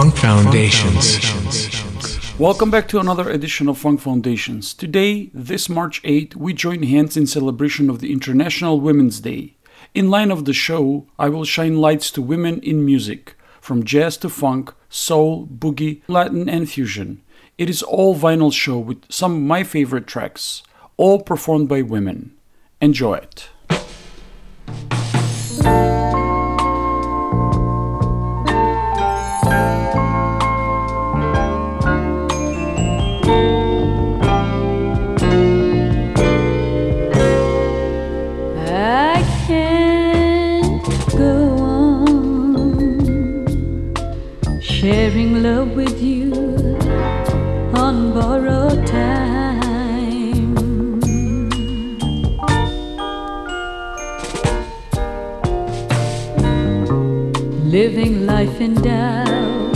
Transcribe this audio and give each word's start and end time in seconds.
Funk 0.00 0.16
Foundations. 0.16 1.20
Welcome 2.38 2.70
back 2.70 2.88
to 2.88 3.00
another 3.00 3.28
edition 3.28 3.68
of 3.68 3.76
Funk 3.76 4.00
Foundations. 4.00 4.72
Today, 4.72 5.28
this 5.34 5.68
March 5.68 6.00
8, 6.04 6.34
we 6.36 6.54
join 6.54 6.84
hands 6.84 7.18
in 7.18 7.26
celebration 7.26 7.90
of 7.90 7.98
the 7.98 8.10
International 8.10 8.80
Women's 8.80 9.20
Day. 9.20 9.56
In 9.92 10.08
line 10.08 10.30
of 10.30 10.46
the 10.46 10.54
show, 10.54 11.06
I 11.18 11.28
will 11.28 11.44
shine 11.44 11.82
lights 11.82 12.10
to 12.12 12.22
women 12.22 12.60
in 12.60 12.82
music, 12.82 13.36
from 13.60 13.84
jazz 13.84 14.16
to 14.18 14.30
funk, 14.30 14.72
soul, 14.88 15.46
boogie, 15.46 16.00
Latin, 16.08 16.48
and 16.48 16.70
fusion. 16.70 17.20
It 17.58 17.68
is 17.68 17.82
all 17.82 18.16
vinyl 18.16 18.54
show 18.54 18.78
with 18.78 19.04
some 19.10 19.34
of 19.34 19.42
my 19.42 19.64
favorite 19.64 20.06
tracks, 20.06 20.62
all 20.96 21.20
performed 21.20 21.68
by 21.68 21.82
women. 21.82 22.34
Enjoy 22.80 23.16
it. 23.16 23.50
sharing 45.10 45.42
love 45.42 45.70
with 45.74 46.00
you 46.00 46.32
on 47.74 48.12
borrowed 48.14 48.86
time. 48.86 49.40
Living 57.70 58.26
life 58.26 58.60
in 58.60 58.74
doubt, 58.74 59.74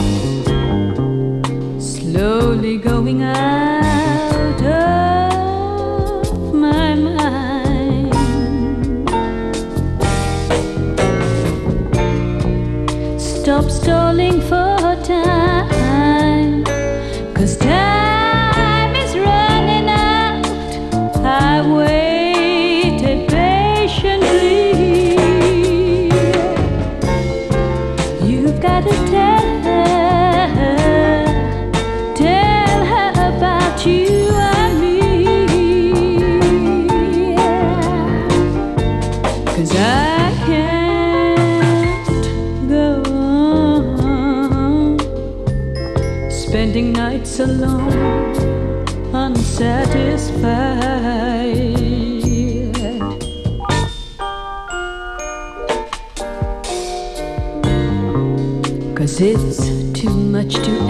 slowly 1.80 2.76
going 2.78 3.22
out. 3.22 3.63
much 60.44 60.62
too. 60.62 60.83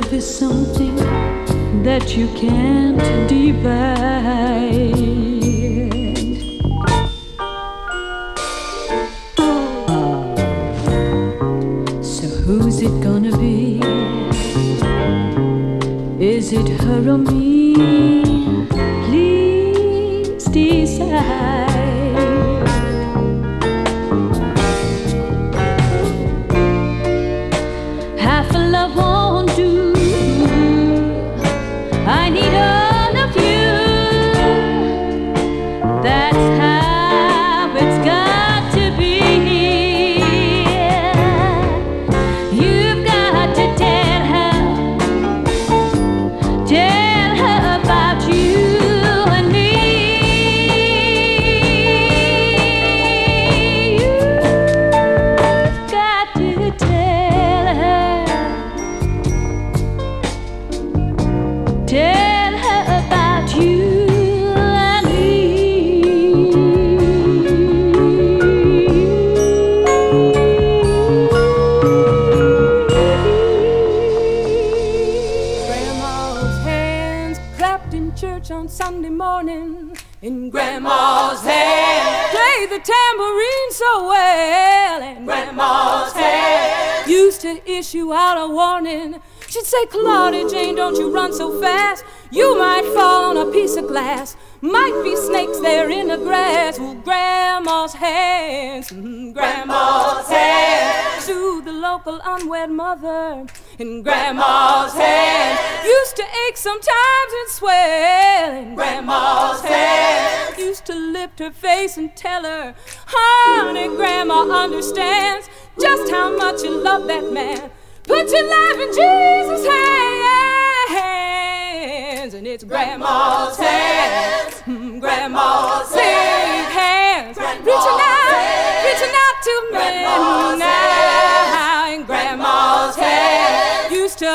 love 0.00 0.12
is 0.12 0.38
something 0.38 0.94
that 1.82 2.16
you 2.16 2.28
can't 2.34 2.98
divide. 3.28 4.17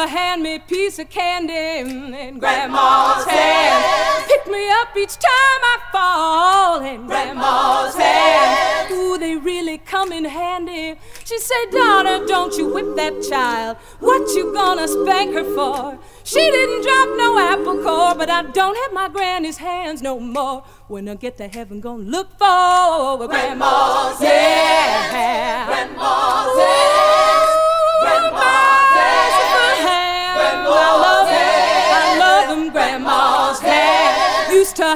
Hand 0.07 0.44
me 0.44 0.55
a 0.55 0.59
piece 0.59 1.00
of 1.00 1.09
candy, 1.09 1.53
and 1.53 2.39
Grandma's 2.39 3.25
hand. 3.25 4.25
pick 4.27 4.47
me 4.47 4.69
up 4.71 4.95
each 4.97 5.13
time 5.13 5.61
I 5.73 5.77
fall, 5.91 6.81
in 6.81 7.07
Grandma's 7.07 7.95
hand. 7.95 8.91
ooh, 8.91 9.17
they 9.17 9.35
really 9.35 9.77
come 9.77 10.11
in 10.11 10.25
handy. 10.25 10.95
She 11.25 11.39
said, 11.39 11.65
daughter, 11.71 12.25
don't 12.25 12.55
you 12.57 12.73
whip 12.73 12.95
that 12.95 13.23
child. 13.29 13.77
What 14.00 14.33
you 14.35 14.53
gonna 14.53 14.88
spank 14.88 15.33
her 15.33 15.44
for? 15.55 16.00
She 16.23 16.39
didn't 16.39 16.83
drop 16.83 17.09
no 17.17 17.39
apple 17.39 17.83
core, 17.83 18.15
but 18.15 18.29
I 18.29 18.44
don't 18.44 18.77
have 18.77 18.94
my 18.94 19.09
granny's 19.09 19.57
hands 19.57 20.01
no 20.01 20.19
more. 20.19 20.63
When 20.88 21.07
I 21.09 21.15
get 21.15 21.38
to 21.38 21.47
heaven, 21.47 21.79
gonna 21.81 22.03
look 22.03 22.31
for 22.38 23.27
grandma's 23.27 24.19
hands. 24.19 25.11
Grandma's 25.67 26.57
hands. 26.59 26.92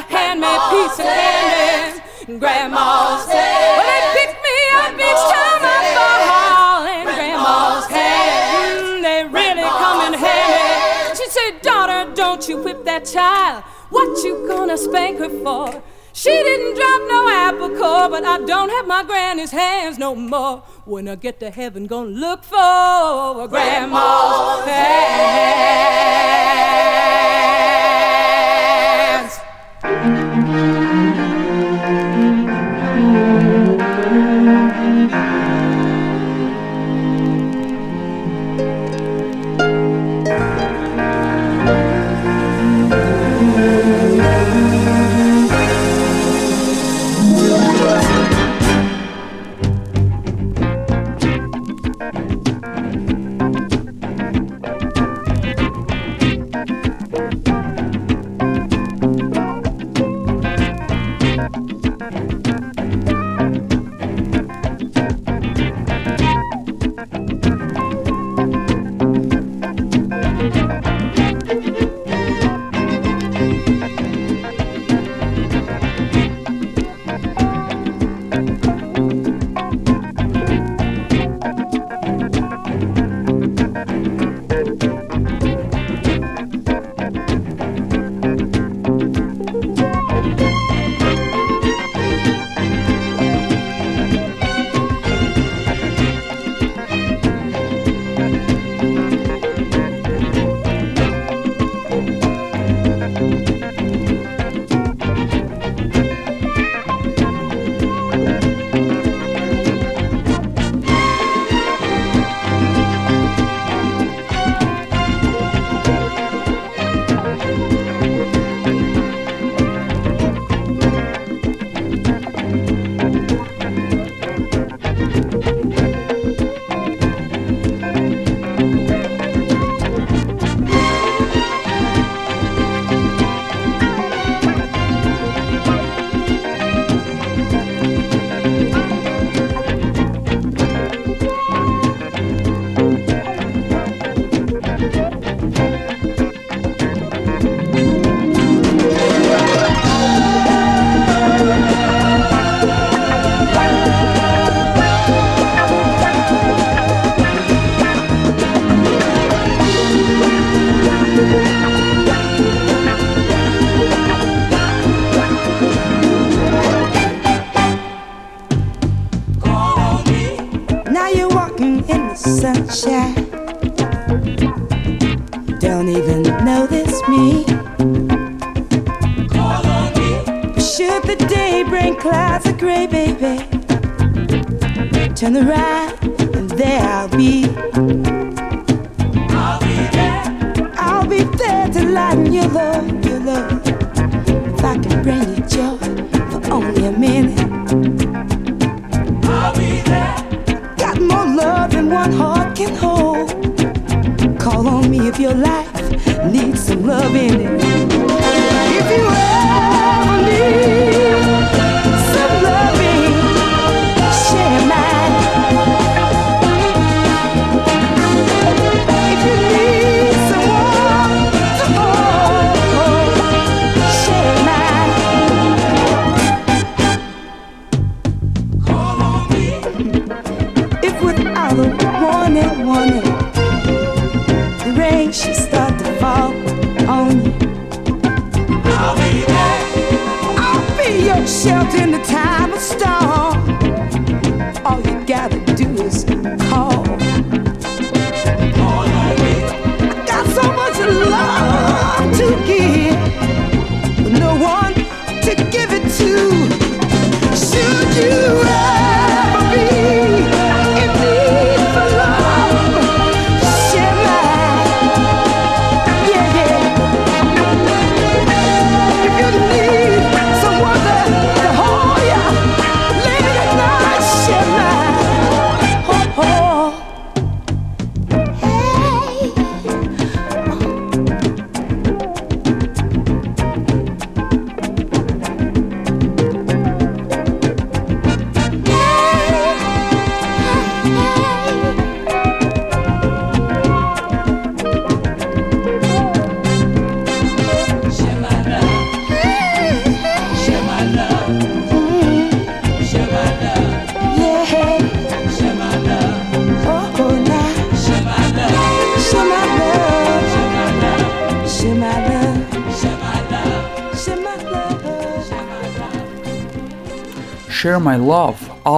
Hands 0.01 0.07
used 0.07 0.09
to 0.09 0.17
hand 0.17 0.39
me 0.39 0.47
a 0.47 0.59
piece 0.69 0.99
of 0.99 1.05
candy. 1.05 2.39
Grandma's 2.39 3.25
hands. 3.31 3.77
Well, 3.77 3.87
they 3.87 4.01
pick 4.17 4.31
me 4.43 4.57
up 4.75 4.93
each 4.93 5.23
time 5.33 5.61
I 5.63 5.79
fall. 5.95 6.81
And 6.85 7.05
grandma's 7.07 7.85
hands, 7.87 8.81
mm, 8.83 9.01
they 9.01 9.23
really 9.25 9.63
come 9.63 10.13
in 10.13 10.19
handy. 10.19 11.15
She 11.15 11.27
said, 11.29 11.61
daughter, 11.61 12.11
don't 12.13 12.47
you 12.47 12.57
whip 12.61 12.83
that 12.85 13.05
child. 13.05 13.63
What 13.89 14.23
you 14.23 14.45
gonna 14.47 14.77
spank 14.77 15.19
her 15.19 15.29
for? 15.29 15.81
She 16.13 16.31
didn't 16.31 16.75
drop 16.75 17.01
no 17.07 17.29
apple 17.29 17.69
core, 17.77 18.09
but 18.09 18.25
I 18.25 18.39
don't 18.43 18.69
have 18.69 18.87
my 18.87 19.03
granny's 19.03 19.51
hands 19.51 19.97
no 19.99 20.15
more. 20.15 20.63
When 20.85 21.07
I 21.07 21.15
get 21.15 21.39
to 21.41 21.51
heaven, 21.51 21.85
gonna 21.85 22.09
look 22.09 22.43
for 22.43 23.47
grandma's 23.47 24.65
hands. 24.65 25.97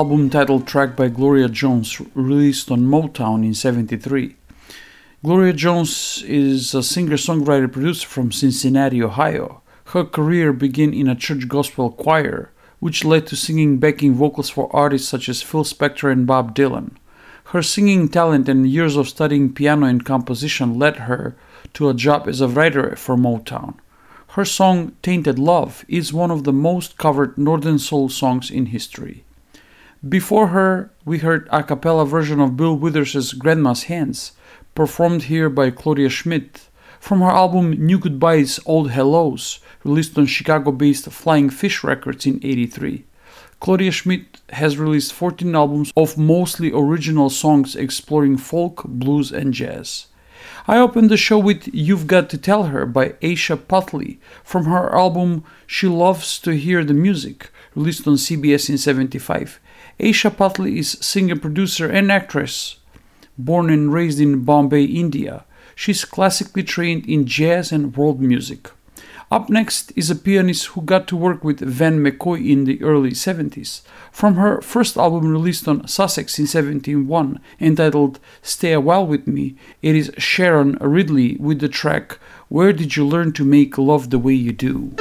Album 0.10 0.28
title 0.28 0.60
track 0.60 0.96
by 0.96 1.08
Gloria 1.08 1.48
Jones, 1.48 2.02
released 2.16 2.72
on 2.72 2.80
Motown 2.80 3.46
in 3.46 3.54
73. 3.54 4.36
Gloria 5.24 5.54
Jones 5.54 6.24
is 6.26 6.74
a 6.74 6.82
singer 6.82 7.16
songwriter 7.16 7.72
producer 7.72 8.08
from 8.08 8.32
Cincinnati, 8.32 9.04
Ohio. 9.04 9.62
Her 9.94 10.04
career 10.04 10.52
began 10.52 10.96
in 10.96 11.08
a 11.08 11.16
church 11.16 11.48
gospel 11.48 11.92
choir, 11.92 12.52
which 12.80 13.06
led 13.06 13.28
to 13.28 13.36
singing 13.36 13.78
backing 13.78 14.16
vocals 14.16 14.50
for 14.50 14.76
artists 14.76 15.08
such 15.08 15.30
as 15.30 15.44
Phil 15.44 15.64
Spector 15.64 16.12
and 16.12 16.26
Bob 16.26 16.56
Dylan. 16.56 16.94
Her 17.54 17.62
singing 17.62 18.10
talent 18.10 18.50
and 18.50 18.68
years 18.68 18.96
of 18.96 19.08
studying 19.08 19.54
piano 19.54 19.86
and 19.86 20.04
composition 20.04 20.80
led 20.80 20.96
her 21.02 21.36
to 21.76 21.88
a 21.88 21.94
job 21.94 22.28
as 22.28 22.42
a 22.42 22.48
writer 22.48 22.96
for 22.96 23.16
Motown. 23.16 23.76
Her 24.30 24.46
song 24.46 24.94
Tainted 25.04 25.38
Love 25.38 25.86
is 25.88 26.12
one 26.12 26.32
of 26.32 26.46
the 26.46 26.54
most 26.54 26.98
covered 26.98 27.38
Northern 27.38 27.78
Soul 27.78 28.10
songs 28.10 28.50
in 28.50 28.66
history. 28.68 29.24
Before 30.08 30.48
her, 30.48 30.92
we 31.04 31.18
heard 31.18 31.50
a 31.52 31.62
cappella 31.62 32.06
version 32.06 32.40
of 32.40 32.56
Bill 32.56 32.74
Withers' 32.74 33.34
Grandma's 33.34 33.84
Hands, 33.84 34.32
performed 34.74 35.24
here 35.24 35.50
by 35.50 35.72
Claudia 35.72 36.08
Schmidt, 36.08 36.70
from 37.02 37.20
her 37.20 37.30
album 37.30 37.72
New 37.72 38.00
Goodbyes, 38.00 38.62
Old 38.66 38.92
Hellos, 38.92 39.60
released 39.84 40.18
on 40.18 40.26
Chicago 40.26 40.72
based 40.72 41.12
Flying 41.12 41.50
Fish 41.50 41.84
Records 41.84 42.26
in 42.26 42.40
83. 42.42 43.04
Claudia 43.60 43.92
Schmidt 43.92 44.40
has 44.52 44.78
released 44.78 45.12
14 45.12 45.54
albums 45.54 45.92
of 45.98 46.18
mostly 46.18 46.72
original 46.72 47.30
songs 47.30 47.76
exploring 47.76 48.38
folk, 48.38 48.84
blues, 48.86 49.34
and 49.34 49.54
jazz. 49.54 50.08
I 50.66 50.78
opened 50.78 51.10
the 51.10 51.18
show 51.18 51.38
with 51.38 51.68
You've 51.74 52.08
Got 52.08 52.30
to 52.30 52.38
Tell 52.38 52.64
Her 52.64 52.86
by 52.86 53.10
Asha 53.22 53.58
Puthli 53.58 54.20
from 54.46 54.64
her 54.64 54.96
album 54.96 55.44
She 55.68 55.88
Loves 55.88 56.40
to 56.40 56.56
Hear 56.56 56.86
the 56.86 56.94
Music, 56.94 57.50
released 57.76 58.08
on 58.08 58.14
CBS 58.14 58.70
in 58.70 58.78
75. 58.78 59.60
Asha 60.00 60.32
Puthli 60.32 60.78
is 60.78 60.92
singer, 61.02 61.36
producer, 61.36 61.90
and 61.90 62.10
actress. 62.10 62.78
Born 63.38 63.70
and 63.70 63.92
raised 63.92 64.22
in 64.22 64.46
Bombay, 64.46 64.86
India, 64.86 65.44
she's 65.76 66.06
classically 66.06 66.64
trained 66.64 67.06
in 67.06 67.26
jazz 67.26 67.74
and 67.74 67.96
world 67.96 68.22
music. 68.22 68.72
Up 69.30 69.50
next 69.50 69.92
is 69.98 70.10
a 70.10 70.16
pianist 70.16 70.68
who 70.68 70.82
got 70.82 71.06
to 71.10 71.18
work 71.18 71.44
with 71.44 71.60
Van 71.60 72.04
McCoy 72.04 72.50
in 72.50 72.64
the 72.64 72.82
early 72.82 73.12
70s. 73.12 73.82
From 74.12 74.36
her 74.36 74.62
first 74.62 74.96
album 74.98 75.32
released 75.32 75.68
on 75.68 75.86
Sussex 75.86 76.40
in 76.40 76.48
71, 76.48 77.40
entitled 77.60 78.20
Stay 78.42 78.72
a 78.72 78.80
While 78.80 79.06
With 79.06 79.28
Me, 79.28 79.56
it 79.82 79.96
is 79.96 80.12
Sharon 80.18 80.78
Ridley 80.80 81.36
with 81.42 81.60
the 81.60 81.70
track 81.70 82.20
Where 82.48 82.72
Did 82.72 82.96
You 82.96 83.06
Learn 83.06 83.34
to 83.34 83.44
Make 83.44 83.78
Love 83.78 84.10
the 84.10 84.18
Way 84.18 84.34
You 84.34 84.54
Do? 84.54 84.96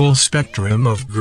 Full 0.00 0.14
spectrum 0.14 0.86
of 0.86 1.06
groove. 1.06 1.19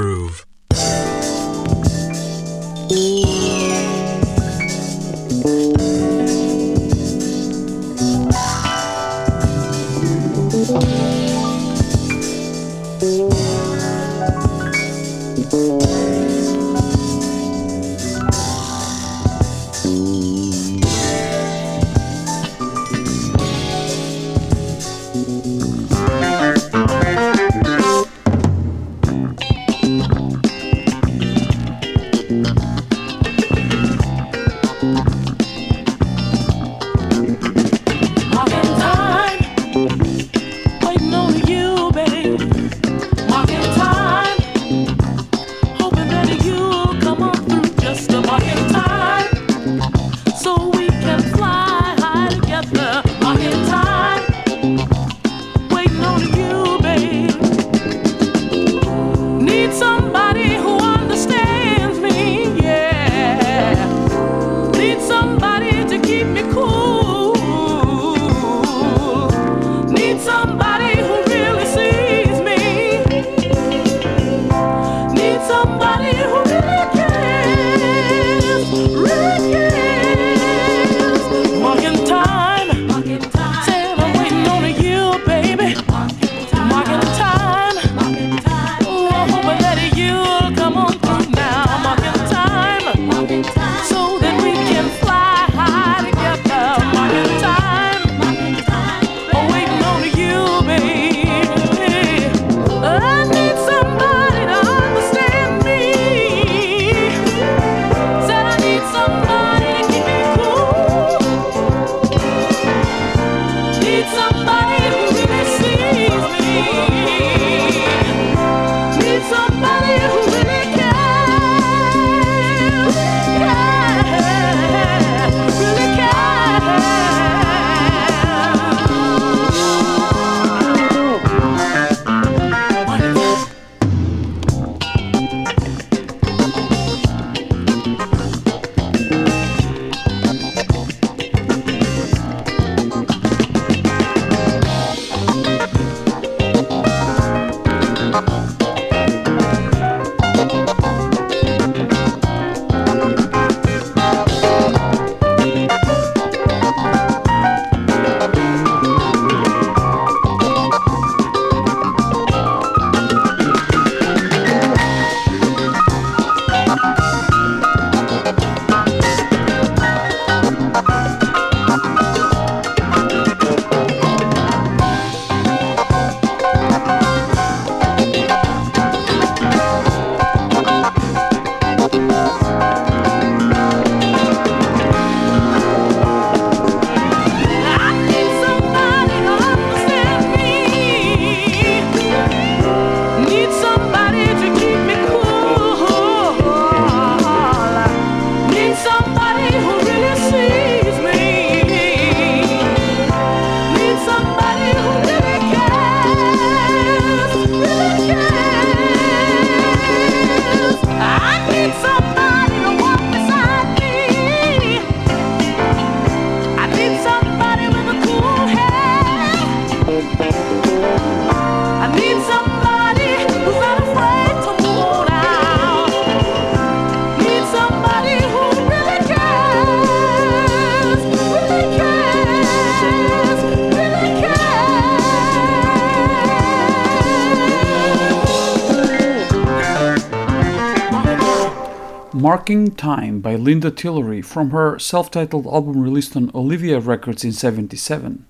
Marking 242.50 242.76
Time 242.76 243.20
by 243.20 243.36
Linda 243.36 243.70
Tillery 243.70 244.24
from 244.24 244.50
her 244.50 244.80
self 244.80 245.12
titled 245.12 245.46
album 245.46 245.82
released 245.82 246.16
on 246.16 246.32
Olivia 246.34 246.80
Records 246.80 247.24
in 247.24 247.32
77. 247.32 248.26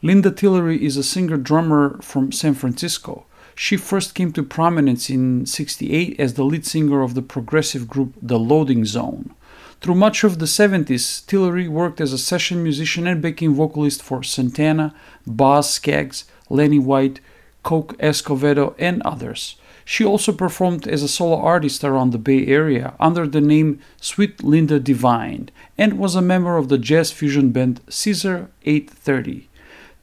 Linda 0.00 0.30
Tillery 0.30 0.84
is 0.84 0.96
a 0.96 1.02
singer 1.02 1.36
drummer 1.36 2.00
from 2.00 2.30
San 2.30 2.54
Francisco. 2.54 3.26
She 3.56 3.76
first 3.76 4.14
came 4.14 4.32
to 4.34 4.44
prominence 4.44 5.10
in 5.10 5.44
68 5.44 6.20
as 6.20 6.34
the 6.34 6.44
lead 6.44 6.64
singer 6.64 7.02
of 7.02 7.14
the 7.14 7.22
progressive 7.22 7.88
group 7.88 8.14
The 8.22 8.38
Loading 8.38 8.84
Zone. 8.84 9.34
Through 9.80 9.96
much 9.96 10.22
of 10.22 10.38
the 10.38 10.46
70s, 10.46 11.26
Tillery 11.26 11.66
worked 11.66 12.00
as 12.00 12.12
a 12.12 12.16
session 12.16 12.62
musician 12.62 13.08
and 13.08 13.20
backing 13.20 13.54
vocalist 13.54 14.04
for 14.04 14.22
Santana, 14.22 14.94
Boz 15.26 15.68
Scaggs, 15.68 16.26
Lenny 16.48 16.78
White, 16.78 17.18
Coke 17.64 17.98
Escovedo, 17.98 18.76
and 18.78 19.02
others. 19.02 19.56
She 19.84 20.04
also 20.04 20.32
performed 20.32 20.88
as 20.88 21.02
a 21.02 21.08
solo 21.08 21.36
artist 21.36 21.84
around 21.84 22.12
the 22.12 22.18
Bay 22.18 22.46
Area 22.46 22.94
under 22.98 23.26
the 23.26 23.40
name 23.40 23.80
Sweet 24.00 24.42
Linda 24.42 24.80
Divine 24.80 25.50
and 25.76 25.98
was 25.98 26.14
a 26.14 26.22
member 26.22 26.56
of 26.56 26.68
the 26.68 26.78
jazz 26.78 27.12
fusion 27.12 27.50
band 27.50 27.82
Caesar 27.88 28.50
830. 28.64 29.48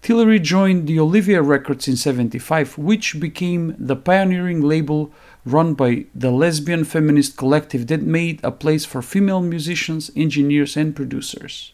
Tillery 0.04 0.40
joined 0.40 0.88
the 0.88 1.00
Olivia 1.00 1.42
Records 1.42 1.88
in 1.88 1.96
75, 1.96 2.78
which 2.78 3.20
became 3.20 3.76
the 3.78 3.96
pioneering 3.96 4.62
label 4.62 5.12
run 5.46 5.74
by 5.74 6.06
the 6.14 6.32
lesbian 6.32 6.84
feminist 6.84 7.38
collective 7.38 7.88
that 7.88 8.02
made 8.02 8.40
a 8.44 8.52
place 8.52 8.86
for 8.86 9.02
female 9.02 9.42
musicians, 9.42 10.10
engineers, 10.16 10.76
and 10.76 10.96
producers. 10.96 11.74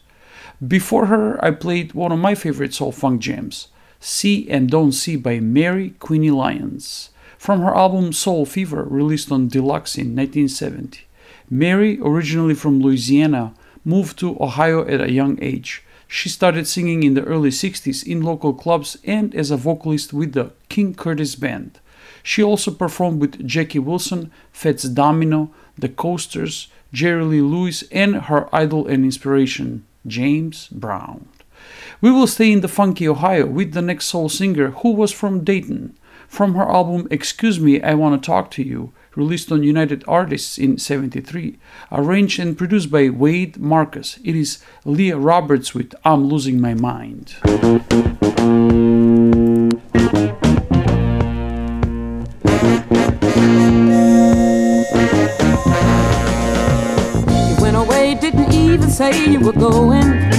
Before 0.66 1.06
her, 1.06 1.42
I 1.44 1.52
played 1.52 1.94
one 1.94 2.12
of 2.12 2.18
my 2.18 2.34
favorite 2.34 2.74
soul 2.74 2.92
funk 2.92 3.20
jams, 3.22 3.68
See 4.00 4.48
and 4.48 4.70
Don't 4.70 4.92
See 4.92 5.16
by 5.16 5.40
Mary 5.40 5.90
Queenie 5.98 6.30
Lyons 6.30 7.10
from 7.38 7.62
her 7.62 7.74
album 7.74 8.12
Soul 8.12 8.44
Fever, 8.44 8.82
released 8.82 9.32
on 9.32 9.48
Deluxe 9.48 9.96
in 9.96 10.16
1970. 10.16 11.06
Mary, 11.48 11.98
originally 12.02 12.54
from 12.54 12.80
Louisiana, 12.80 13.54
moved 13.84 14.18
to 14.18 14.36
Ohio 14.40 14.86
at 14.86 15.00
a 15.00 15.10
young 15.10 15.38
age. 15.40 15.82
She 16.08 16.28
started 16.28 16.66
singing 16.66 17.02
in 17.02 17.14
the 17.14 17.24
early 17.24 17.50
60s 17.50 18.06
in 18.06 18.22
local 18.22 18.52
clubs 18.52 18.98
and 19.04 19.34
as 19.34 19.50
a 19.50 19.56
vocalist 19.56 20.12
with 20.12 20.32
the 20.32 20.50
King 20.68 20.94
Curtis 20.94 21.36
Band. 21.36 21.78
She 22.22 22.42
also 22.42 22.70
performed 22.70 23.20
with 23.20 23.46
Jackie 23.46 23.78
Wilson, 23.78 24.30
Fats 24.52 24.84
Domino, 24.84 25.50
The 25.78 25.88
Coasters, 25.88 26.68
Jerry 26.92 27.24
Lee 27.24 27.40
Lewis, 27.40 27.84
and 27.92 28.16
her 28.22 28.54
idol 28.54 28.86
and 28.86 29.04
inspiration, 29.04 29.84
James 30.06 30.68
Brown. 30.68 31.28
We 32.00 32.10
will 32.10 32.26
stay 32.26 32.52
in 32.52 32.60
the 32.60 32.68
funky 32.68 33.08
Ohio 33.08 33.46
with 33.46 33.72
the 33.72 33.82
next 33.82 34.06
soul 34.06 34.28
singer 34.28 34.70
who 34.70 34.92
was 34.92 35.12
from 35.12 35.44
Dayton 35.44 35.96
from 36.28 36.54
her 36.54 36.62
album 36.62 37.08
Excuse 37.10 37.58
Me, 37.58 37.82
I 37.82 37.94
Want 37.94 38.22
to 38.22 38.24
Talk 38.24 38.50
to 38.52 38.62
You, 38.62 38.92
released 39.16 39.50
on 39.50 39.62
United 39.62 40.04
Artists 40.06 40.58
in 40.58 40.78
73, 40.78 41.58
arranged 41.90 42.38
and 42.38 42.56
produced 42.56 42.90
by 42.90 43.08
Wade 43.08 43.56
Marcus. 43.56 44.20
It 44.22 44.36
is 44.36 44.62
Lea 44.84 45.12
Roberts 45.12 45.74
with 45.74 45.94
I'm 46.04 46.28
Losing 46.28 46.60
My 46.60 46.74
Mind. 46.74 47.34
You 47.42 47.80
went 57.60 57.76
away, 57.76 58.14
didn't 58.20 58.52
even 58.52 58.90
say 58.90 59.30
you 59.30 59.40
were 59.40 59.52
going. 59.52 60.30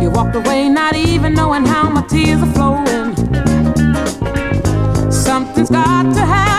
You 0.00 0.10
walked 0.10 0.36
away, 0.36 0.68
not 0.68 0.94
even 0.94 1.34
knowing 1.34 1.66
how 1.66 1.90
my 1.90 2.02
tears 2.06 2.40
are 2.40 2.52
flowing. 2.52 3.57
Something's 5.58 5.70
got 5.70 6.14
to 6.14 6.20
happen. 6.20 6.57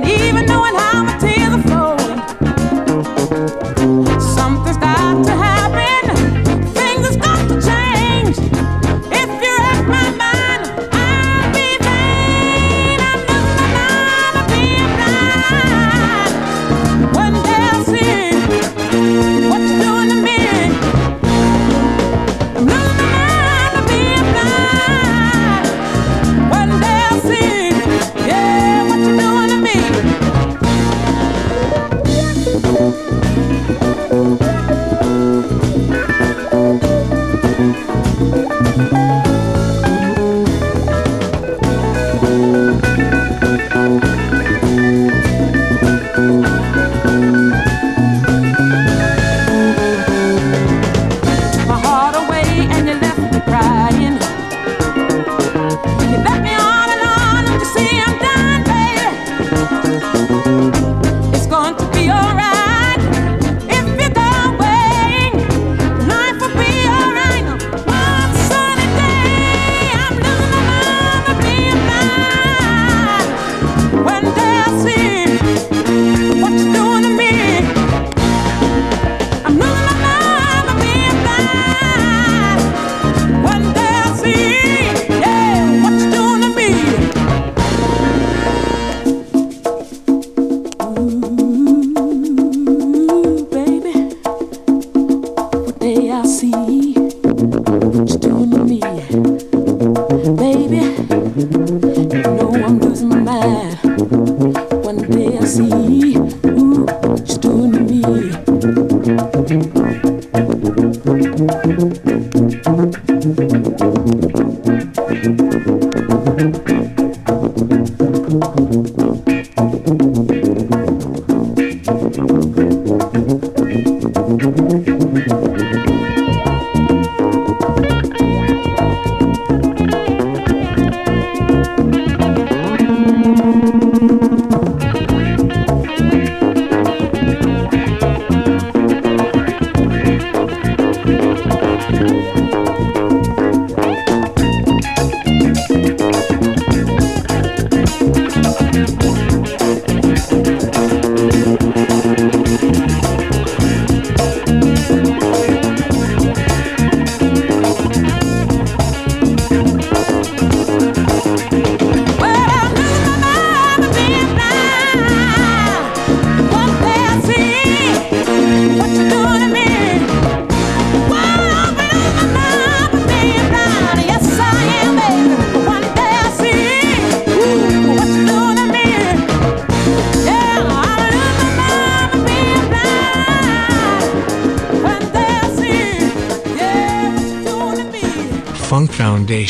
Not 0.00 0.25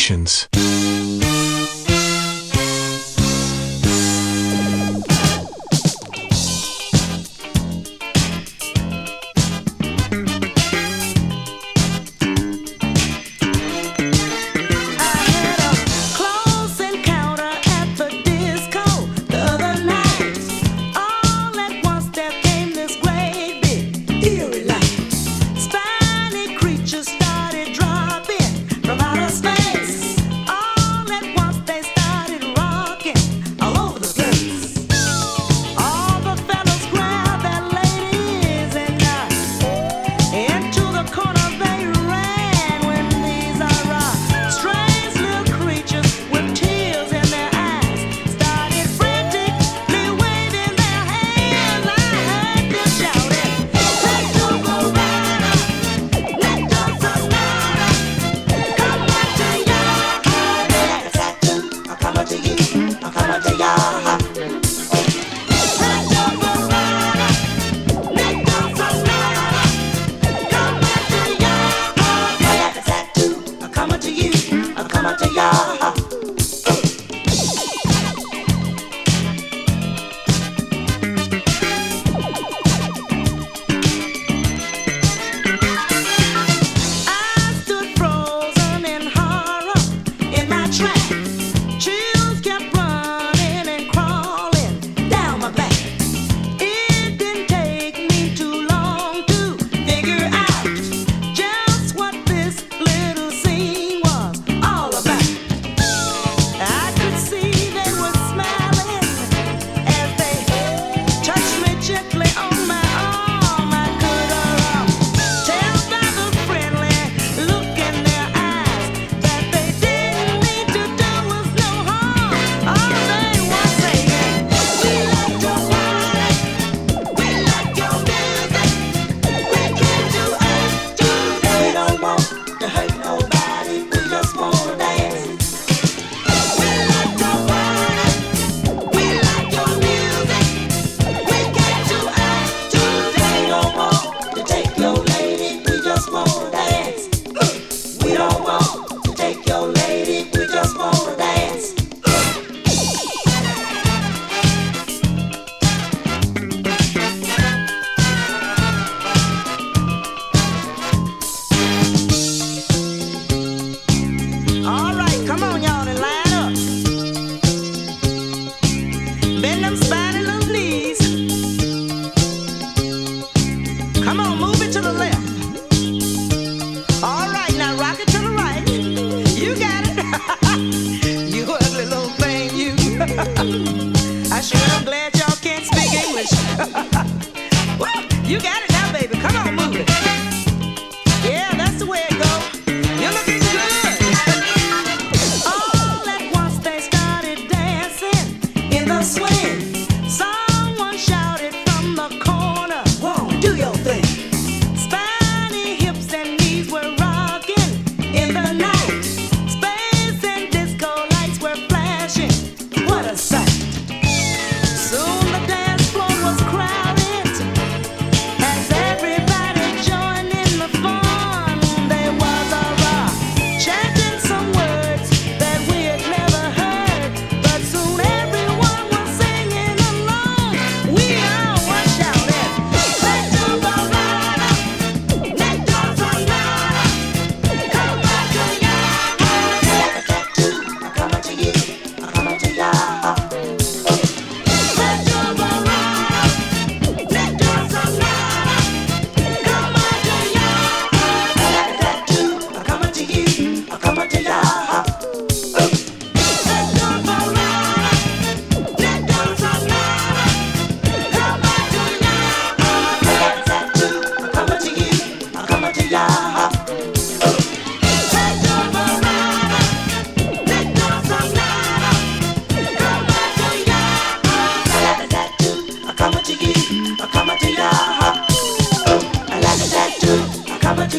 Foundations. 0.06 0.55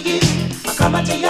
to 0.03 0.09
you. 0.09 0.19
I 0.65 0.75
come 0.75 1.03
to 1.03 1.17
you. 1.17 1.26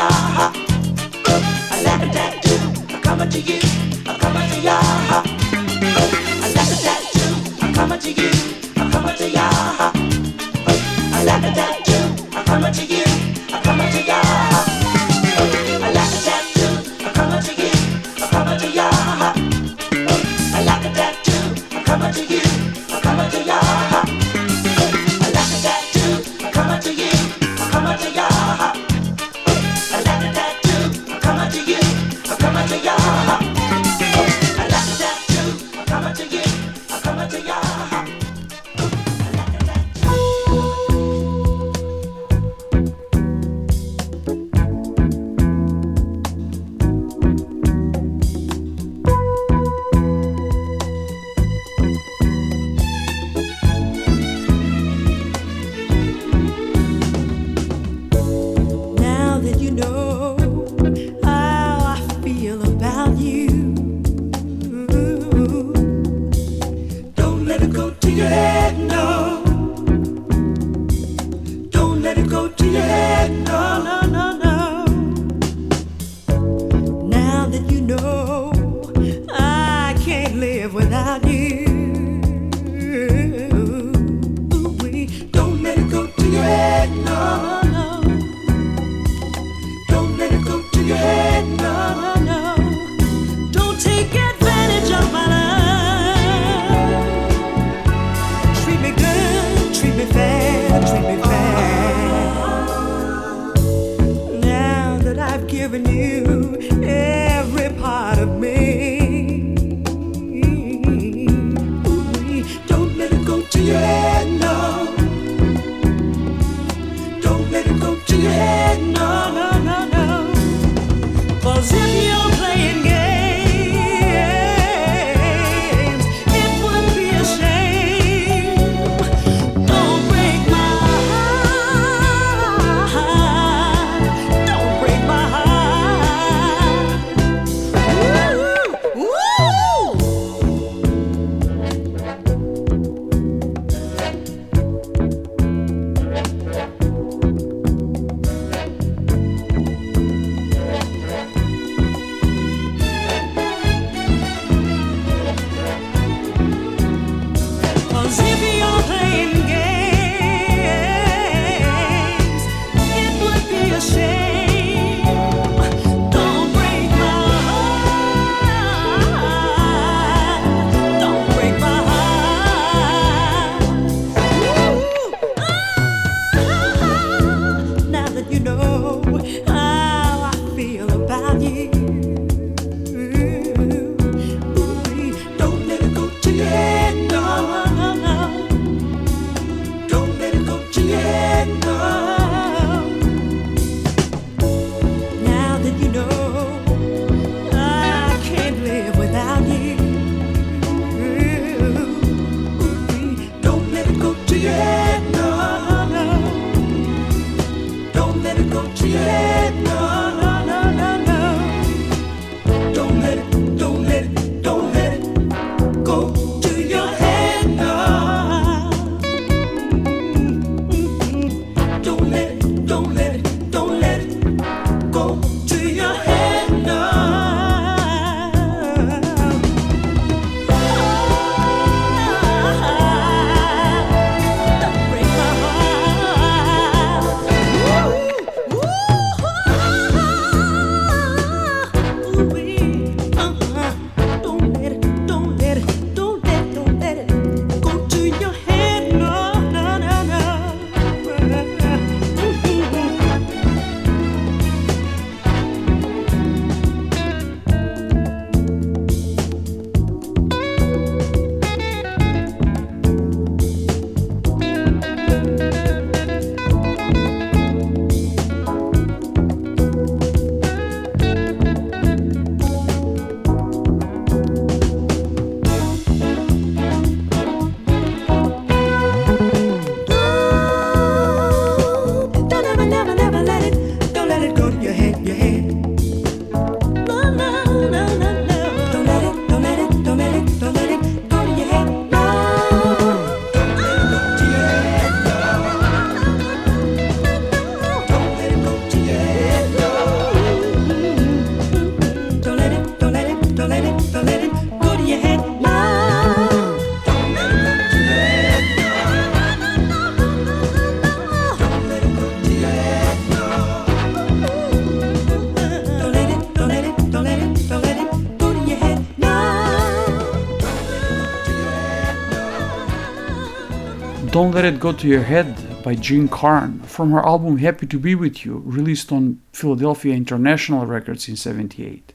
Don't 324.28 324.36
Let 324.36 324.44
It 324.44 324.60
Go 324.60 324.74
to 324.74 324.88
Your 324.90 325.04
Head 325.04 325.64
by 325.64 325.74
Jean 325.74 326.10
Carn 326.10 326.60
from 326.64 326.92
her 326.92 327.00
album 327.00 327.38
Happy 327.38 327.66
to 327.68 327.80
Be 327.80 327.96
With 327.96 328.26
You, 328.26 328.42
released 328.46 328.92
on 328.92 329.22
Philadelphia 329.32 329.96
International 329.96 330.66
Records 330.66 331.08
in 331.08 331.16
78. 331.16 331.94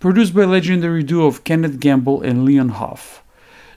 Produced 0.00 0.34
by 0.34 0.44
legendary 0.46 1.02
duo 1.02 1.26
of 1.26 1.44
Kenneth 1.44 1.78
Gamble 1.78 2.22
and 2.22 2.46
Leon 2.46 2.70
Huff. 2.70 3.22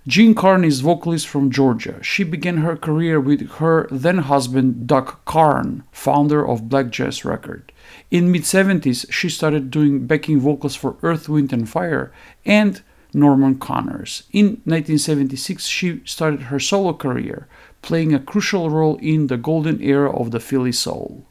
Jean 0.07 0.33
Carn 0.33 0.63
is 0.63 0.79
vocalist 0.79 1.27
from 1.27 1.51
Georgia. 1.51 2.01
She 2.01 2.23
began 2.23 2.59
her 2.59 2.77
career 2.77 3.19
with 3.19 3.49
her 3.55 3.85
then 3.91 4.19
husband 4.19 4.87
Doc 4.87 5.25
Carn, 5.25 5.83
founder 5.91 6.47
of 6.47 6.69
Black 6.69 6.91
Jazz 6.91 7.25
Record. 7.25 7.73
In 8.09 8.31
mid 8.31 8.43
70s, 8.43 9.11
she 9.11 9.27
started 9.27 9.69
doing 9.69 10.07
backing 10.07 10.39
vocals 10.39 10.77
for 10.77 10.95
Earth, 11.03 11.27
Wind 11.27 11.51
and 11.51 11.67
Fire 11.67 12.13
and 12.45 12.81
Norman 13.13 13.59
Connors. 13.59 14.23
In 14.31 14.61
1976, 14.63 15.65
she 15.65 16.01
started 16.05 16.43
her 16.43 16.61
solo 16.61 16.93
career 16.93 17.49
playing 17.81 18.13
a 18.13 18.19
crucial 18.19 18.69
role 18.69 18.97
in 18.97 19.27
the 19.27 19.37
golden 19.37 19.81
era 19.81 20.11
of 20.11 20.31
the 20.31 20.39
Philly 20.39 20.71
soul. 20.71 21.25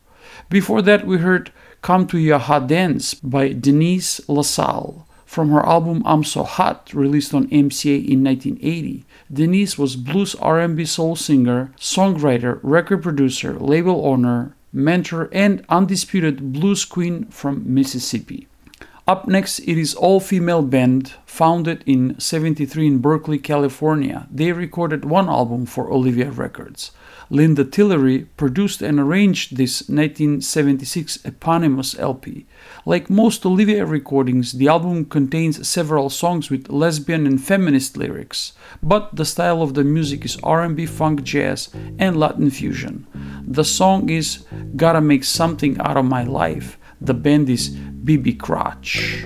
Before 0.49 0.83
that, 0.83 1.07
we 1.07 1.19
heard 1.19 1.53
Come 1.81 2.07
to 2.09 2.19
Ya 2.19 2.59
Dance 2.61 3.15
by 3.15 3.53
Denise 3.53 4.21
LaSalle. 4.29 5.07
From 5.25 5.51
her 5.51 5.65
album 5.65 6.03
I'm 6.07 6.25
So 6.25 6.43
Hot, 6.43 6.93
released 6.95 7.35
on 7.35 7.49
MCA 7.49 8.09
in 8.09 8.25
1980, 8.25 9.05
Denise 9.31 9.77
was 9.77 9.95
blues 9.95 10.35
R&B 10.37 10.87
soul 10.87 11.17
singer, 11.17 11.71
songwriter, 11.79 12.59
record 12.63 13.03
producer, 13.03 13.53
label 13.59 14.07
owner, 14.07 14.57
mentor, 14.73 15.29
and 15.31 15.65
undisputed 15.69 16.53
blues 16.53 16.87
queen 16.87 17.27
from 17.27 17.63
Mississippi. 17.73 18.48
Up 19.09 19.27
next, 19.27 19.61
it 19.61 19.79
is 19.79 19.95
all-female 19.95 20.61
band 20.61 21.15
founded 21.25 21.83
in 21.87 22.21
73 22.21 22.87
in 22.87 22.99
Berkeley, 22.99 23.39
California. 23.39 24.29
They 24.31 24.53
recorded 24.53 25.07
one 25.07 25.31
album 25.31 25.65
for 25.65 25.91
Olivia 25.91 26.31
Records. 26.31 26.91
Linda 27.31 27.65
Tillery 27.65 28.27
produced 28.37 28.83
and 28.83 29.01
arranged 29.01 29.57
this 29.57 29.81
1976 29.89 31.25
eponymous 31.25 31.99
LP. 31.99 32.45
Like 32.85 33.09
most 33.09 33.47
Olivia 33.47 33.87
recordings, 33.87 34.53
the 34.53 34.69
album 34.69 35.07
contains 35.07 35.67
several 35.67 36.11
songs 36.11 36.51
with 36.51 36.69
lesbian 36.69 37.27
and 37.27 37.43
feminist 37.43 37.97
lyrics, 37.97 38.53
but 38.83 39.17
the 39.17 39.25
style 39.25 39.63
of 39.63 39.73
the 39.73 39.85
music 39.85 40.27
is 40.27 40.37
R&B, 40.43 40.85
funk, 40.85 41.23
jazz, 41.23 41.71
and 41.99 42.21
Latin 42.21 42.51
fusion. 42.51 43.07
The 43.43 43.65
song 43.65 44.11
is 44.11 44.45
Gotta 44.77 45.01
Make 45.01 45.25
Something 45.25 45.81
Out 45.81 45.97
of 45.97 46.05
My 46.05 46.25
Life. 46.25 46.78
The 47.01 47.15
band 47.15 47.49
is 47.49 47.71
BeBe 47.71 48.37
K'Roche. 48.37 49.25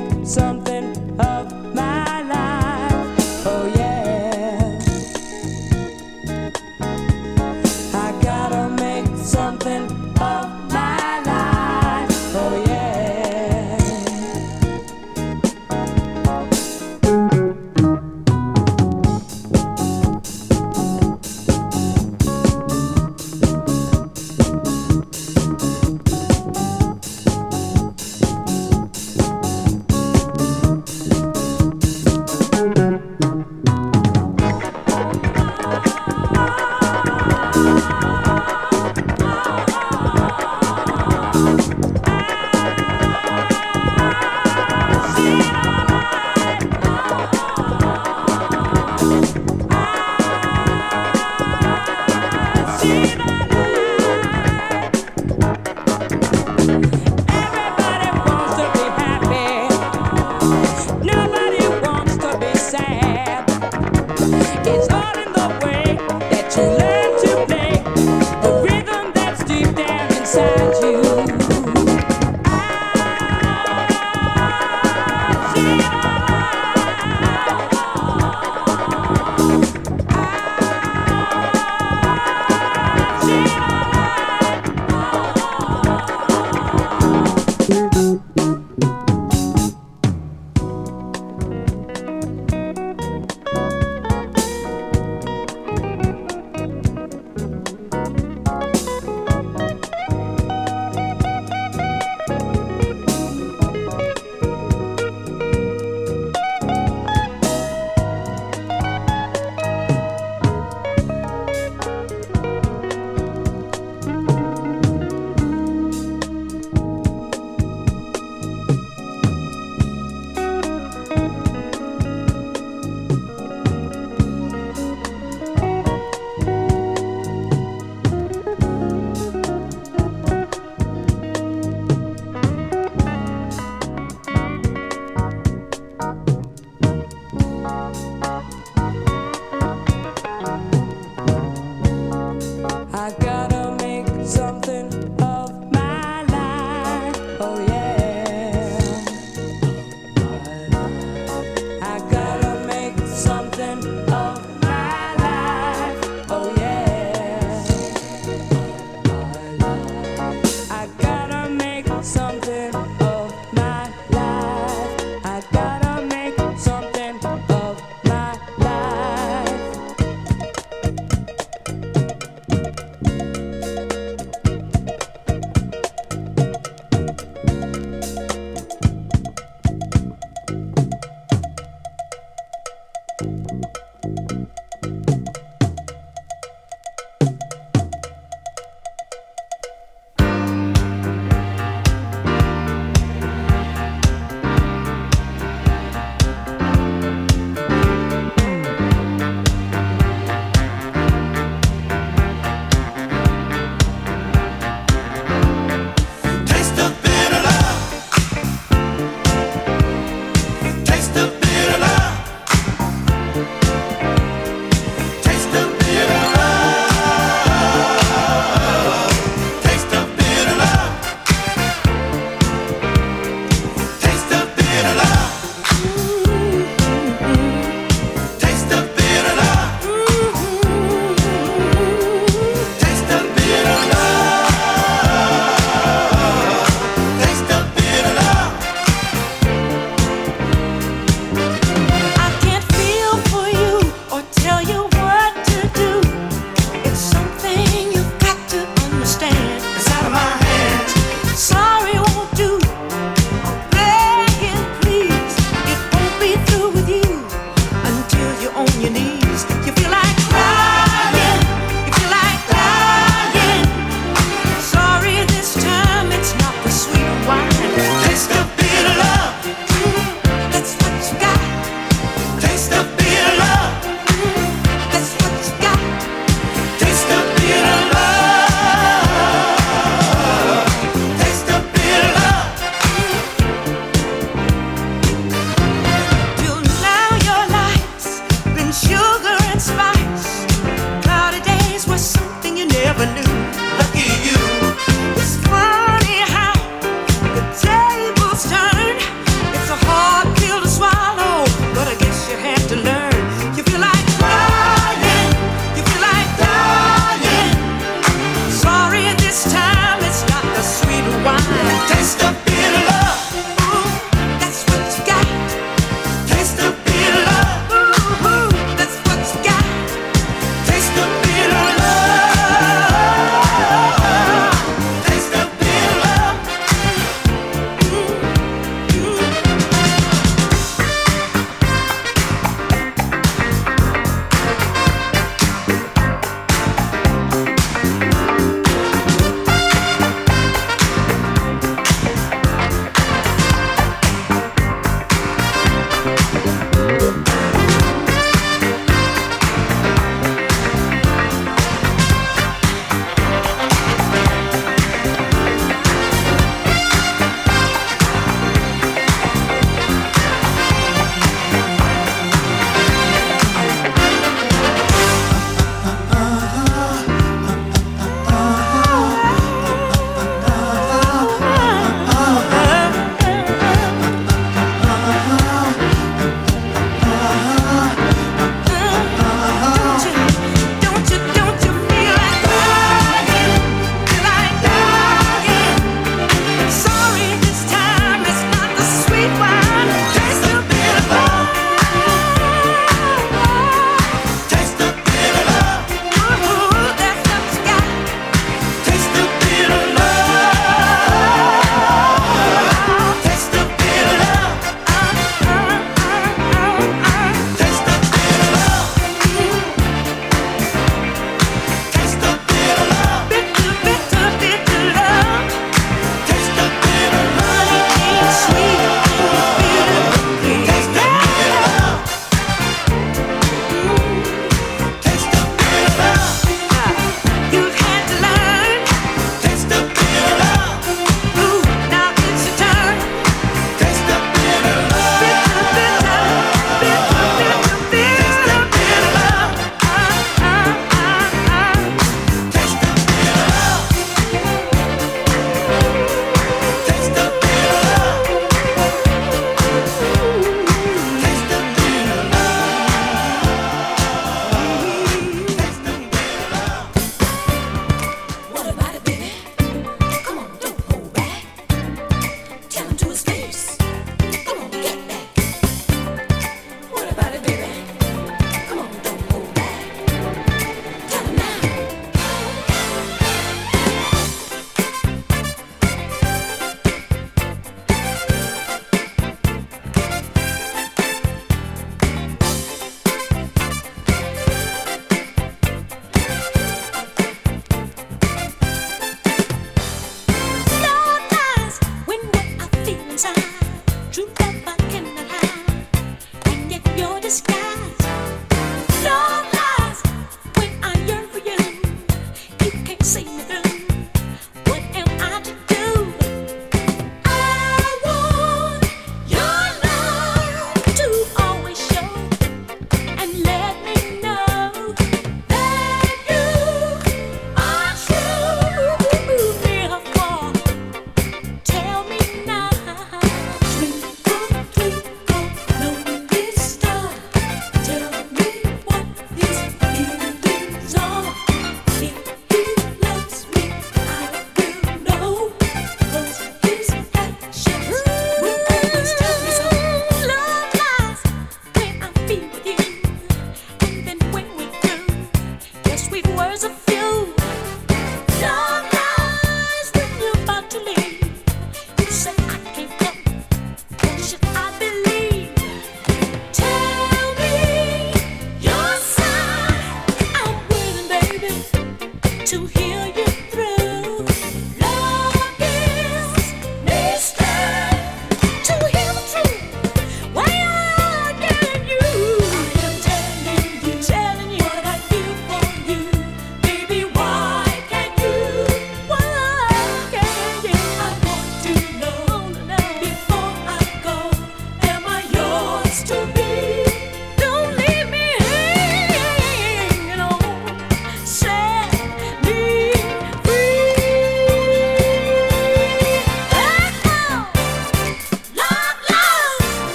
make 0.00 0.26
something 0.26 0.84
of 1.20 1.74
my 1.74 2.03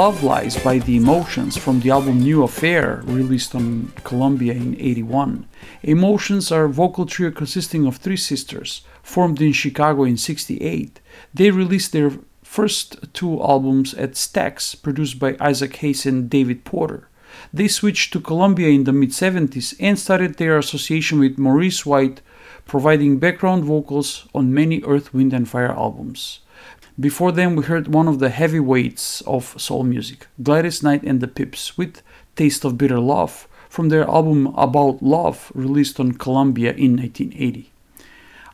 Love 0.00 0.22
Lies 0.24 0.56
by 0.64 0.78
The 0.78 0.96
Emotions 0.96 1.58
from 1.58 1.80
the 1.80 1.90
album 1.90 2.20
New 2.20 2.42
Affair, 2.42 3.02
released 3.04 3.54
on 3.54 3.92
Columbia 4.02 4.54
in 4.54 4.74
81. 4.80 5.46
Emotions 5.82 6.50
are 6.50 6.64
a 6.64 6.70
vocal 6.70 7.04
trio 7.04 7.30
consisting 7.30 7.84
of 7.84 7.98
three 7.98 8.16
sisters, 8.16 8.80
formed 9.02 9.42
in 9.42 9.52
Chicago 9.52 10.04
in 10.04 10.16
68. 10.16 11.00
They 11.34 11.50
released 11.50 11.92
their 11.92 12.12
first 12.42 13.12
two 13.12 13.42
albums 13.42 13.92
at 13.92 14.12
Stax, 14.12 14.74
produced 14.74 15.18
by 15.18 15.36
Isaac 15.38 15.76
Hayes 15.76 16.06
and 16.06 16.30
David 16.30 16.64
Porter. 16.64 17.06
They 17.52 17.68
switched 17.68 18.14
to 18.14 18.20
Columbia 18.20 18.70
in 18.70 18.84
the 18.84 18.94
mid 18.94 19.10
70s 19.10 19.76
and 19.78 19.98
started 19.98 20.36
their 20.36 20.56
association 20.56 21.20
with 21.20 21.36
Maurice 21.36 21.84
White, 21.84 22.22
providing 22.64 23.18
background 23.18 23.66
vocals 23.66 24.26
on 24.34 24.54
many 24.54 24.82
Earth, 24.84 25.12
Wind, 25.12 25.34
and 25.34 25.46
Fire 25.46 25.72
albums. 25.72 26.40
Before 27.00 27.32
them, 27.32 27.56
we 27.56 27.64
heard 27.64 27.88
one 27.88 28.08
of 28.08 28.18
the 28.18 28.28
heavyweights 28.28 29.22
of 29.22 29.58
soul 29.58 29.84
music, 29.84 30.26
Gladys 30.42 30.82
Knight 30.82 31.02
and 31.02 31.20
the 31.20 31.28
Pips, 31.28 31.78
with 31.78 32.02
Taste 32.36 32.62
of 32.62 32.76
Bitter 32.76 33.00
Love 33.00 33.48
from 33.70 33.88
their 33.88 34.04
album 34.04 34.48
About 34.48 35.00
Love, 35.00 35.50
released 35.54 35.98
on 35.98 36.12
Columbia 36.12 36.72
in 36.72 36.96
1980. 36.96 37.70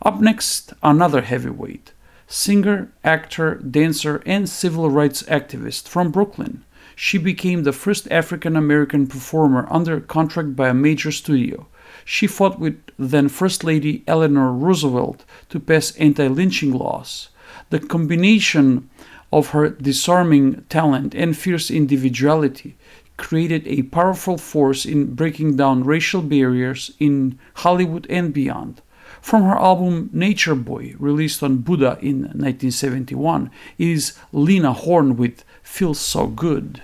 Up 0.03 0.21
next, 0.21 0.75
another 0.81 1.23
heavyweight, 1.23 1.93
singer, 2.29 2.93
actor, 3.03 3.57
dancer, 3.57 4.23
and 4.25 4.49
civil 4.49 4.91
rights 4.91 5.25
activist 5.25 5.89
from 5.89 6.13
Brooklyn. 6.13 6.63
She 6.95 7.19
became 7.19 7.65
the 7.65 7.73
first 7.73 8.07
African 8.13 8.55
American 8.55 9.09
performer 9.09 9.67
under 9.71 9.99
contract 9.99 10.55
by 10.55 10.69
a 10.69 10.75
major 10.75 11.11
studio. 11.11 11.67
She 12.05 12.29
fought 12.29 12.61
with 12.61 12.81
then 12.97 13.29
First 13.29 13.65
Lady 13.65 14.05
Eleanor 14.07 14.53
Roosevelt 14.53 15.25
to 15.49 15.59
pass 15.59 15.97
anti 15.97 16.29
lynching 16.29 16.73
laws. 16.73 17.31
The 17.71 17.81
combination 17.81 18.89
of 19.33 19.51
her 19.51 19.71
disarming 19.71 20.63
talent 20.69 21.15
and 21.15 21.37
fierce 21.37 21.71
individuality 21.71 22.77
created 23.17 23.67
a 23.67 23.83
powerful 23.83 24.39
force 24.39 24.85
in 24.85 25.15
breaking 25.15 25.57
down 25.57 25.85
racial 25.85 26.23
barriers 26.23 26.93
in 26.99 27.39
Hollywood 27.55 28.07
and 28.09 28.33
beyond. 28.33 28.83
From 29.21 29.43
her 29.43 29.57
album 29.57 30.11
Nature 30.13 30.55
Boy, 30.55 30.95
released 30.99 31.43
on 31.43 31.59
Buddah 31.59 31.99
in 32.01 32.23
1971, 32.23 33.51
is 33.79 34.17
Lena 34.33 34.73
Horne 34.73 35.17
with 35.17 35.45
Feels 35.63 35.99
So 35.99 36.29
Good. 36.29 36.81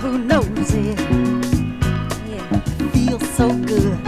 Who 0.00 0.16
knows 0.16 0.74
it. 0.74 0.98
Yeah, 2.30 2.46
it 2.52 2.90
feels 2.92 3.28
so 3.30 3.48
good. 3.48 3.98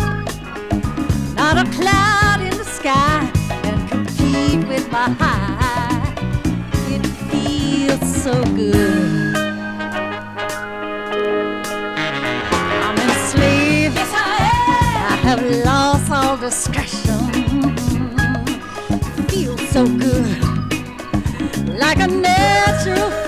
Not 1.34 1.58
a 1.58 1.68
cloud 1.72 2.40
in 2.40 2.56
the 2.56 2.64
sky 2.64 3.28
can 3.62 3.88
compete 3.88 4.68
with 4.68 4.90
my 4.92 5.08
high. 5.20 6.14
It 6.94 7.04
feels 7.28 8.22
so 8.22 8.34
good. 8.54 9.36
I'm 12.86 12.96
enslaved. 13.08 13.96
Yes, 13.96 14.12
I 14.14 14.26
am. 14.54 15.12
I 15.12 15.16
have 15.28 15.42
lost 15.66 16.10
all 16.12 16.36
discretion. 16.36 17.20
Feels 19.28 19.68
so 19.70 19.86
good 19.86 20.38
like 21.78 21.98
a 21.98 22.06
natural 22.06 23.19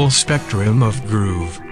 full 0.00 0.10
spectrum 0.10 0.82
of 0.82 1.06
groove. 1.06 1.69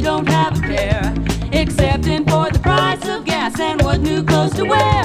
We 0.00 0.04
don't 0.04 0.28
have 0.30 0.56
a 0.56 0.66
care, 0.66 1.14
excepting 1.52 2.24
for 2.24 2.50
the 2.50 2.58
price 2.58 3.06
of 3.06 3.22
gas 3.26 3.60
and 3.60 3.82
what 3.82 4.00
new 4.00 4.22
clothes 4.24 4.54
to 4.54 4.64
wear. 4.64 5.04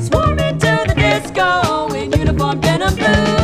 Swarming 0.00 0.58
to 0.58 0.84
the 0.88 0.94
disco 0.96 1.94
in 1.94 2.10
uniform 2.10 2.58
denim 2.60 2.92
blues, 2.96 3.43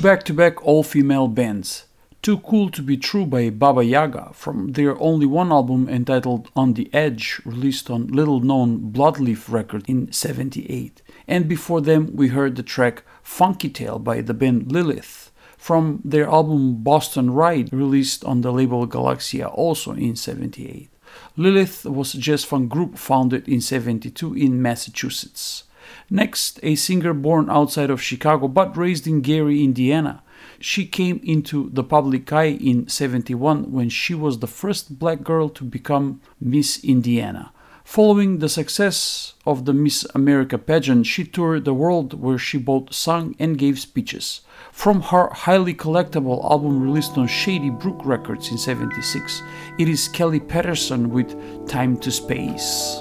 back 0.00 0.22
to 0.22 0.32
back 0.32 0.64
all 0.64 0.82
female 0.82 1.28
bands. 1.28 1.84
Too 2.22 2.38
Cool 2.38 2.70
to 2.70 2.80
Be 2.80 2.96
True 2.96 3.26
by 3.26 3.50
Baba 3.50 3.84
Yaga 3.84 4.30
from 4.32 4.72
their 4.72 4.98
only 4.98 5.26
one 5.26 5.52
album 5.52 5.90
entitled 5.90 6.50
On 6.56 6.72
the 6.72 6.88
Edge, 6.94 7.38
released 7.44 7.90
on 7.90 8.06
little 8.06 8.40
known 8.40 8.92
Bloodleaf 8.92 9.52
record 9.52 9.84
in 9.86 10.10
78. 10.10 11.02
And 11.28 11.46
before 11.46 11.82
them, 11.82 12.16
we 12.16 12.28
heard 12.28 12.56
the 12.56 12.62
track 12.62 13.02
Funky 13.22 13.68
Tale 13.68 13.98
by 13.98 14.22
the 14.22 14.32
band 14.32 14.72
Lilith 14.72 15.32
from 15.58 16.00
their 16.02 16.26
album 16.26 16.82
Boston 16.82 17.32
Ride, 17.32 17.70
released 17.70 18.24
on 18.24 18.40
the 18.40 18.52
label 18.52 18.86
Galaxia 18.86 19.52
also 19.52 19.92
in 19.92 20.16
78. 20.16 20.88
Lilith 21.36 21.84
was 21.84 22.14
a 22.14 22.18
jazz 22.18 22.44
funk 22.44 22.70
group 22.70 22.96
founded 22.96 23.46
in 23.46 23.60
72 23.60 24.34
in 24.34 24.62
Massachusetts. 24.62 25.64
Next, 26.12 26.58
a 26.64 26.74
singer 26.74 27.14
born 27.14 27.48
outside 27.48 27.88
of 27.88 28.02
Chicago 28.02 28.48
but 28.48 28.76
raised 28.76 29.06
in 29.06 29.20
Gary, 29.20 29.62
Indiana. 29.62 30.24
She 30.58 30.84
came 30.84 31.20
into 31.22 31.70
the 31.72 31.84
public 31.84 32.32
eye 32.32 32.58
in 32.60 32.88
71 32.88 33.70
when 33.70 33.88
she 33.88 34.14
was 34.14 34.40
the 34.40 34.48
first 34.48 34.98
black 34.98 35.22
girl 35.22 35.48
to 35.50 35.62
become 35.62 36.20
Miss 36.40 36.82
Indiana. 36.82 37.52
Following 37.84 38.38
the 38.38 38.48
success 38.48 39.34
of 39.46 39.64
the 39.64 39.72
Miss 39.72 40.04
America 40.14 40.58
pageant, 40.58 41.06
she 41.06 41.24
toured 41.24 41.64
the 41.64 41.74
world 41.74 42.14
where 42.14 42.38
she 42.38 42.58
both 42.58 42.92
sang 42.92 43.34
and 43.38 43.58
gave 43.58 43.78
speeches. 43.78 44.42
From 44.70 45.00
her 45.02 45.28
highly 45.32 45.74
collectible 45.74 46.44
album 46.48 46.82
released 46.82 47.18
on 47.18 47.26
Shady 47.26 47.70
Brook 47.70 48.00
Records 48.04 48.50
in 48.50 48.58
76, 48.58 49.42
it 49.78 49.88
is 49.88 50.08
Kellee 50.08 50.40
Patterson 50.40 51.10
with 51.10 51.34
Time 51.68 51.96
to 51.98 52.10
Space. 52.10 53.00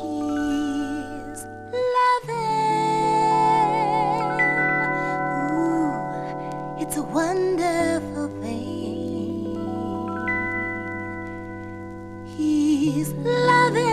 He's 12.80 13.11
loving. 13.11 13.84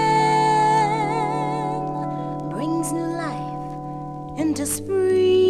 Brings 2.51 2.93
new 2.93 3.17
life 3.19 4.39
into 4.39 4.65
spring. 4.65 5.46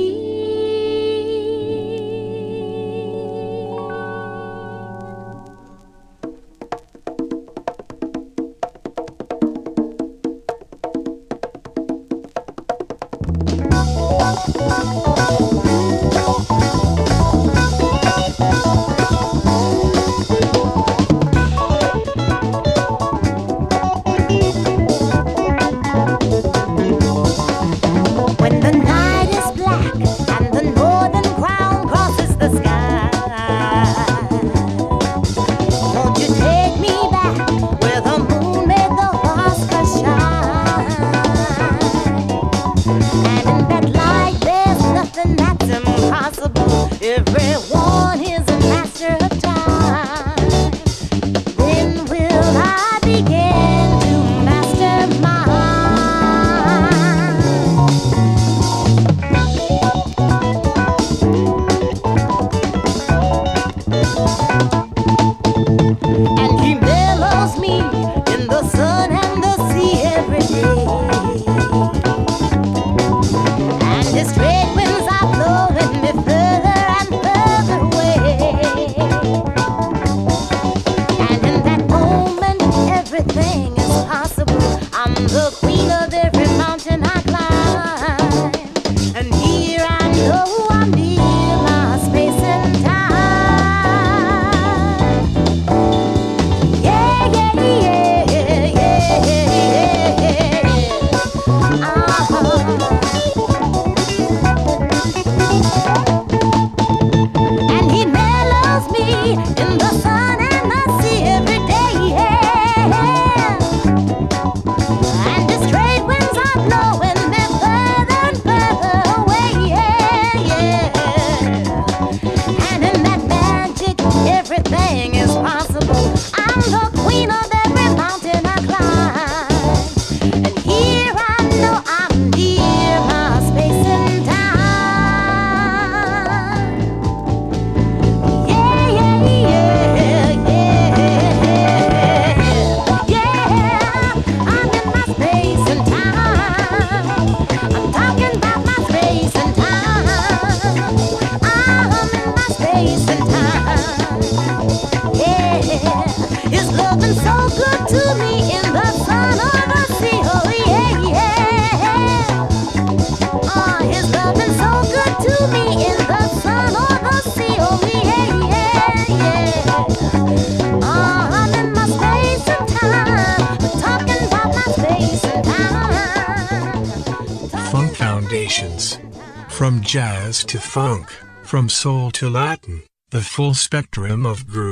jazz 180.36 180.44
to 180.44 180.58
funk, 180.58 181.08
from 181.42 181.68
soul 181.68 182.10
to 182.10 182.28
Latin, 182.28 182.82
the 183.10 183.20
full 183.20 183.54
spectrum 183.54 184.26
of 184.26 184.46
groove. 184.46 184.65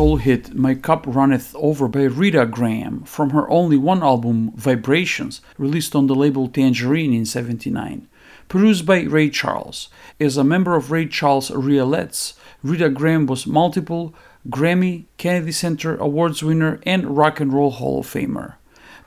Soul 0.00 0.16
hit 0.16 0.54
My 0.54 0.74
Cup 0.74 1.04
Runneth 1.06 1.54
Over 1.56 1.86
by 1.86 2.04
Rita 2.04 2.46
Graham 2.46 3.02
from 3.02 3.30
her 3.30 3.46
only 3.50 3.76
one 3.76 4.02
album, 4.02 4.50
Vibrations, 4.56 5.42
released 5.58 5.94
on 5.94 6.06
the 6.06 6.14
label 6.14 6.48
Tangerine 6.48 7.12
in 7.12 7.26
79. 7.26 8.08
Produced 8.48 8.86
by 8.86 9.02
Ray 9.02 9.28
Charles. 9.28 9.90
As 10.18 10.38
a 10.38 10.42
member 10.42 10.74
of 10.74 10.90
Ray 10.90 11.04
Charles' 11.04 11.50
Raelettes, 11.50 12.32
Rita 12.62 12.88
Graham 12.88 13.26
was 13.26 13.46
multiple 13.46 14.14
Grammy, 14.48 15.04
Kennedy 15.18 15.52
Center 15.52 15.96
Awards 15.96 16.42
winner, 16.42 16.80
and 16.84 17.14
Rock 17.14 17.38
and 17.38 17.52
Roll 17.52 17.72
Hall 17.72 18.00
of 18.00 18.06
Famer. 18.06 18.54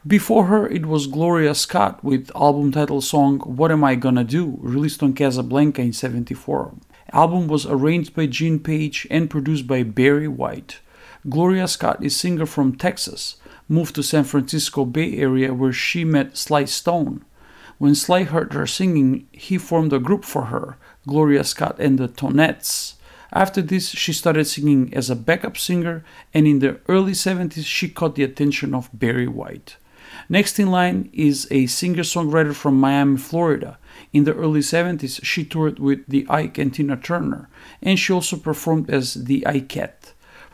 Before 0.06 0.46
her, 0.46 0.68
it 0.68 0.86
was 0.86 1.08
Gloria 1.08 1.56
Scott 1.56 2.04
with 2.04 2.30
album 2.36 2.72
title 2.72 3.02
song 3.02 3.40
What 3.40 3.72
Am 3.72 3.84
I 3.84 3.96
Gonna 3.96 4.24
Do, 4.24 4.60
released 4.62 5.02
on 5.02 5.14
Casablanca 5.14 5.82
in 5.82 5.94
74. 5.94 6.76
Album 7.12 7.48
was 7.48 7.66
arranged 7.66 8.16
by 8.16 8.28
Gene 8.28 8.60
Page 8.60 9.08
and 9.10 9.30
produced 9.30 9.66
by 9.66 9.82
Barry 9.82 10.28
White. 10.28 10.80
Gloria 11.30 11.70
Scott 11.70 12.04
is 12.04 12.18
singer 12.18 12.46
from 12.46 12.76
Texas, 12.76 13.38
moved 13.70 13.96
to 13.96 14.04
San 14.04 14.26
Francisco 14.26 14.84
Bay 14.84 15.18
Area 15.18 15.54
where 15.54 15.72
she 15.72 16.04
met 16.04 16.36
Sly 16.36 16.66
Stone. 16.66 17.24
When 17.78 17.96
Sly 17.96 18.24
heard 18.24 18.52
her 18.52 18.68
singing, 18.68 19.28
he 19.32 19.58
formed 19.58 19.94
a 19.94 20.00
group 20.00 20.26
for 20.26 20.46
her, 20.46 20.78
Gloria 21.08 21.46
Scott 21.46 21.78
and 21.80 21.98
the 21.98 22.10
Tonettes. 22.10 22.96
After 23.32 23.62
this, 23.62 23.90
she 23.90 24.12
started 24.12 24.46
singing 24.46 24.94
as 24.94 25.10
a 25.10 25.16
backup 25.16 25.58
singer, 25.58 26.04
and 26.34 26.46
in 26.46 26.60
the 26.60 26.82
early 26.90 27.14
70s, 27.14 27.66
she 27.66 27.88
caught 27.88 28.16
the 28.16 28.24
attention 28.24 28.76
of 28.76 28.90
Barry 28.94 29.28
White. 29.28 29.78
Next 30.28 30.60
in 30.60 30.72
line 30.72 31.10
is 31.14 31.48
a 31.50 31.68
singer 31.68 32.04
songwriter 32.04 32.54
from 32.54 32.80
Miami, 32.80 33.18
Florida. 33.18 33.78
In 34.12 34.26
the 34.26 34.36
early 34.36 34.60
70s, 34.60 35.24
she 35.24 35.46
toured 35.46 35.80
with 35.80 36.06
the 36.06 36.28
Ike 36.30 36.58
and 36.58 36.74
Tina 36.74 36.98
Turner, 36.98 37.50
and 37.82 37.98
she 37.98 38.12
also 38.12 38.36
performed 38.36 38.90
as 38.90 39.14
the 39.14 39.44
Ikette. 39.48 40.14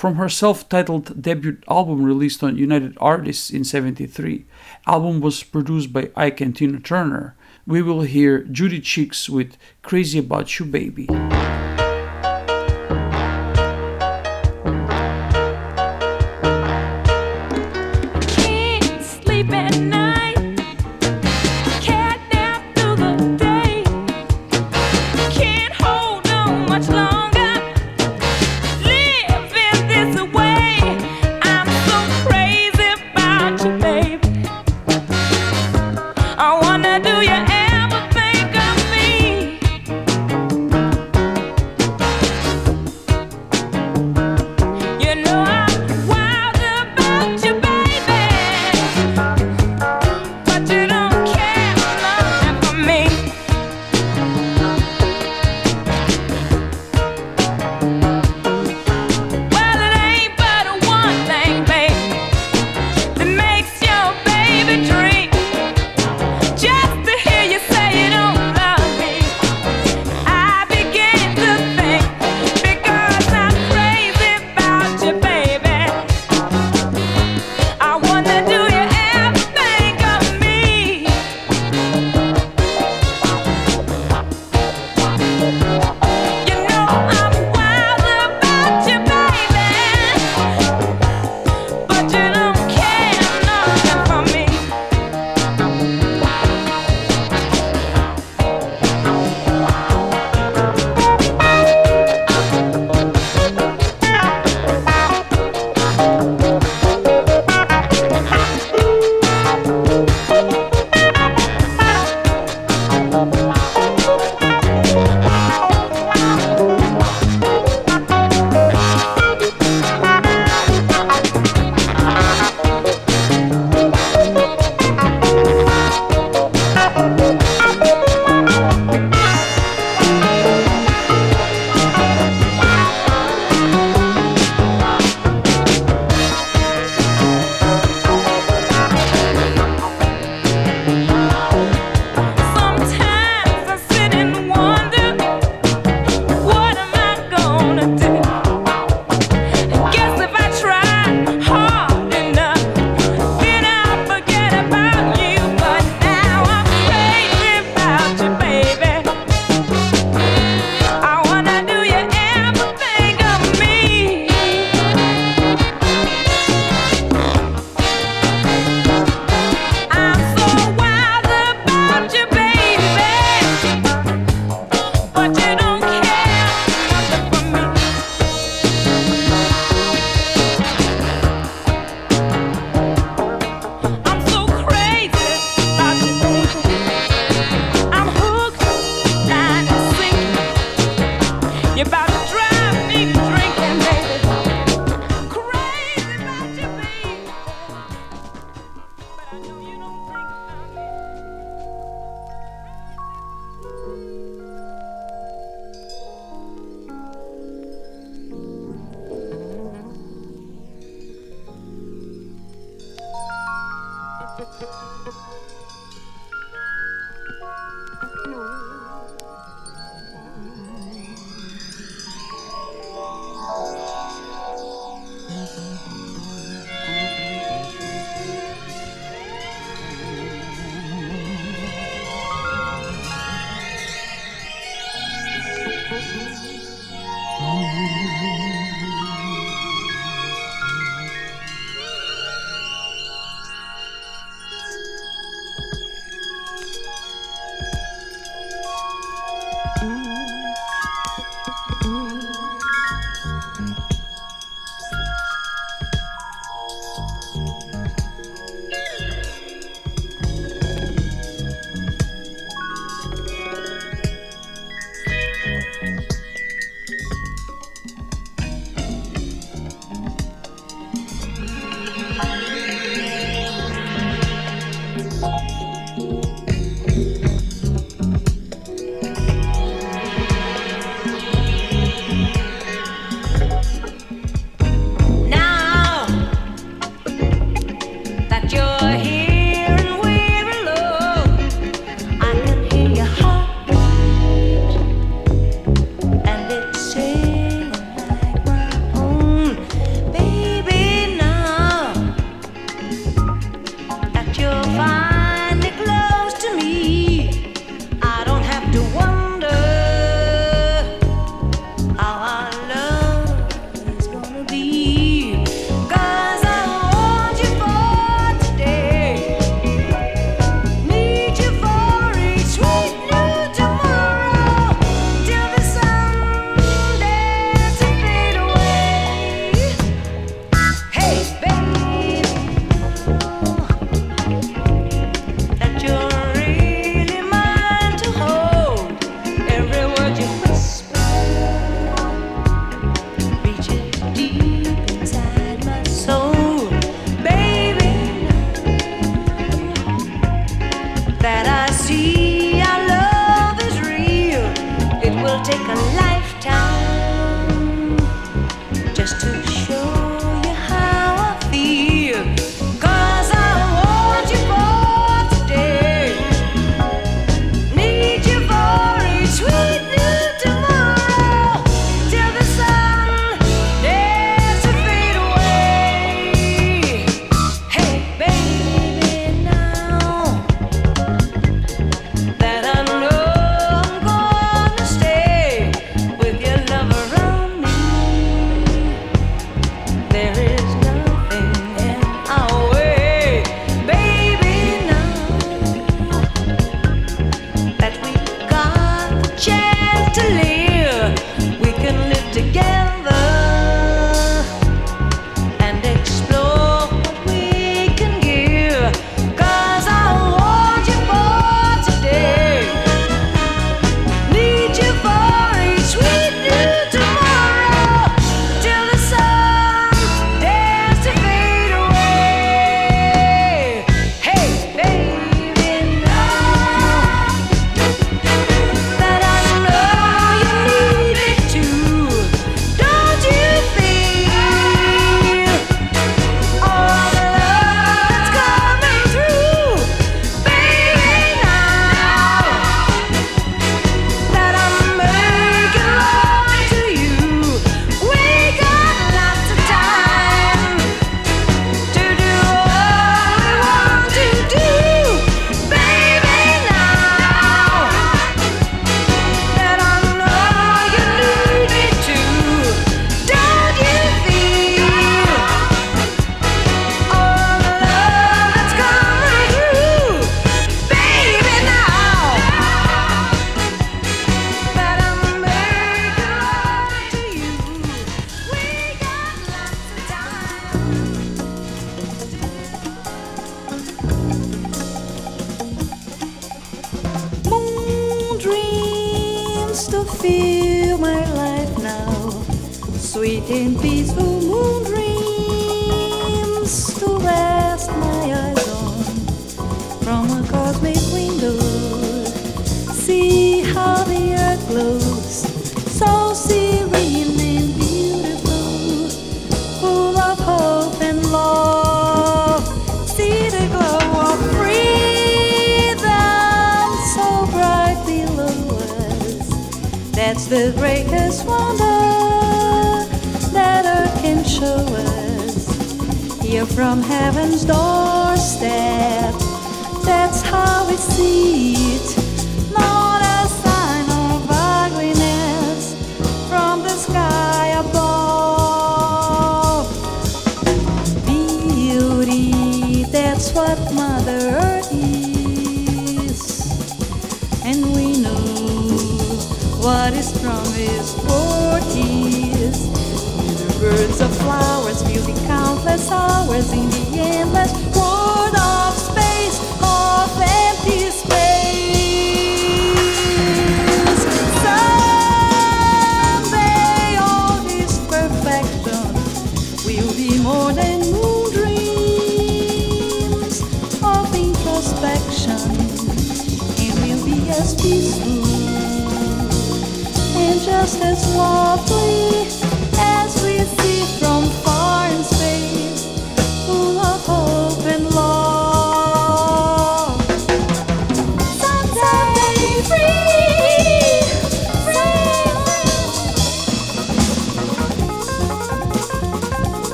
From 0.00 0.14
her 0.14 0.30
self-titled 0.30 1.20
debut 1.20 1.58
album 1.68 2.04
released 2.04 2.42
on 2.42 2.56
United 2.56 2.96
Artists 3.02 3.50
in 3.50 3.64
73, 3.64 4.46
album 4.86 5.20
was 5.20 5.42
produced 5.42 5.92
by 5.92 6.10
Ike 6.16 6.40
and 6.40 6.56
Tina 6.56 6.80
Turner. 6.80 7.36
We 7.66 7.82
will 7.82 8.00
hear 8.00 8.44
Judy 8.44 8.80
Cheeks 8.80 9.28
with 9.28 9.58
Crazy 9.82 10.20
About 10.20 10.58
You 10.58 10.64
Baby. 10.64 11.06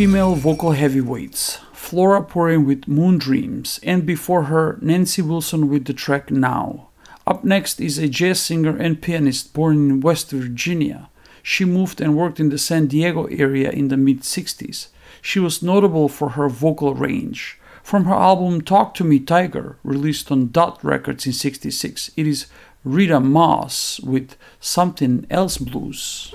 Female 0.00 0.34
vocal 0.34 0.72
heavyweights, 0.72 1.58
Flora 1.74 2.22
Purim 2.22 2.64
with 2.64 2.88
Moon 2.88 3.18
Dreams, 3.18 3.78
and 3.82 4.06
before 4.06 4.44
her, 4.44 4.78
Nancy 4.80 5.20
Wilson 5.20 5.68
with 5.68 5.84
the 5.84 5.92
track 5.92 6.30
Now. 6.30 6.88
Up 7.26 7.44
next 7.44 7.82
is 7.82 7.98
a 7.98 8.08
jazz 8.08 8.40
singer 8.40 8.74
and 8.74 9.02
pianist 9.02 9.52
born 9.52 9.76
in 9.76 10.00
West 10.00 10.30
Virginia. 10.30 11.10
She 11.42 11.66
moved 11.66 12.00
and 12.00 12.16
worked 12.16 12.40
in 12.40 12.48
the 12.48 12.56
San 12.56 12.86
Diego 12.86 13.26
area 13.26 13.70
in 13.70 13.88
the 13.88 13.98
mid 13.98 14.20
60s. 14.20 14.88
She 15.20 15.38
was 15.38 15.62
notable 15.62 16.08
for 16.08 16.30
her 16.30 16.48
vocal 16.48 16.94
range. 16.94 17.58
From 17.82 18.06
her 18.06 18.14
album 18.14 18.62
Talk 18.62 18.94
to 18.94 19.04
Me 19.04 19.18
Tiger, 19.20 19.76
released 19.84 20.32
on 20.32 20.50
Dot 20.50 20.82
Records 20.82 21.26
in 21.26 21.34
66, 21.34 22.10
it 22.16 22.26
is 22.26 22.46
Rita 22.84 23.20
Moss 23.20 24.00
with 24.00 24.36
Something 24.60 25.26
Else 25.28 25.58
Blues. 25.58 26.32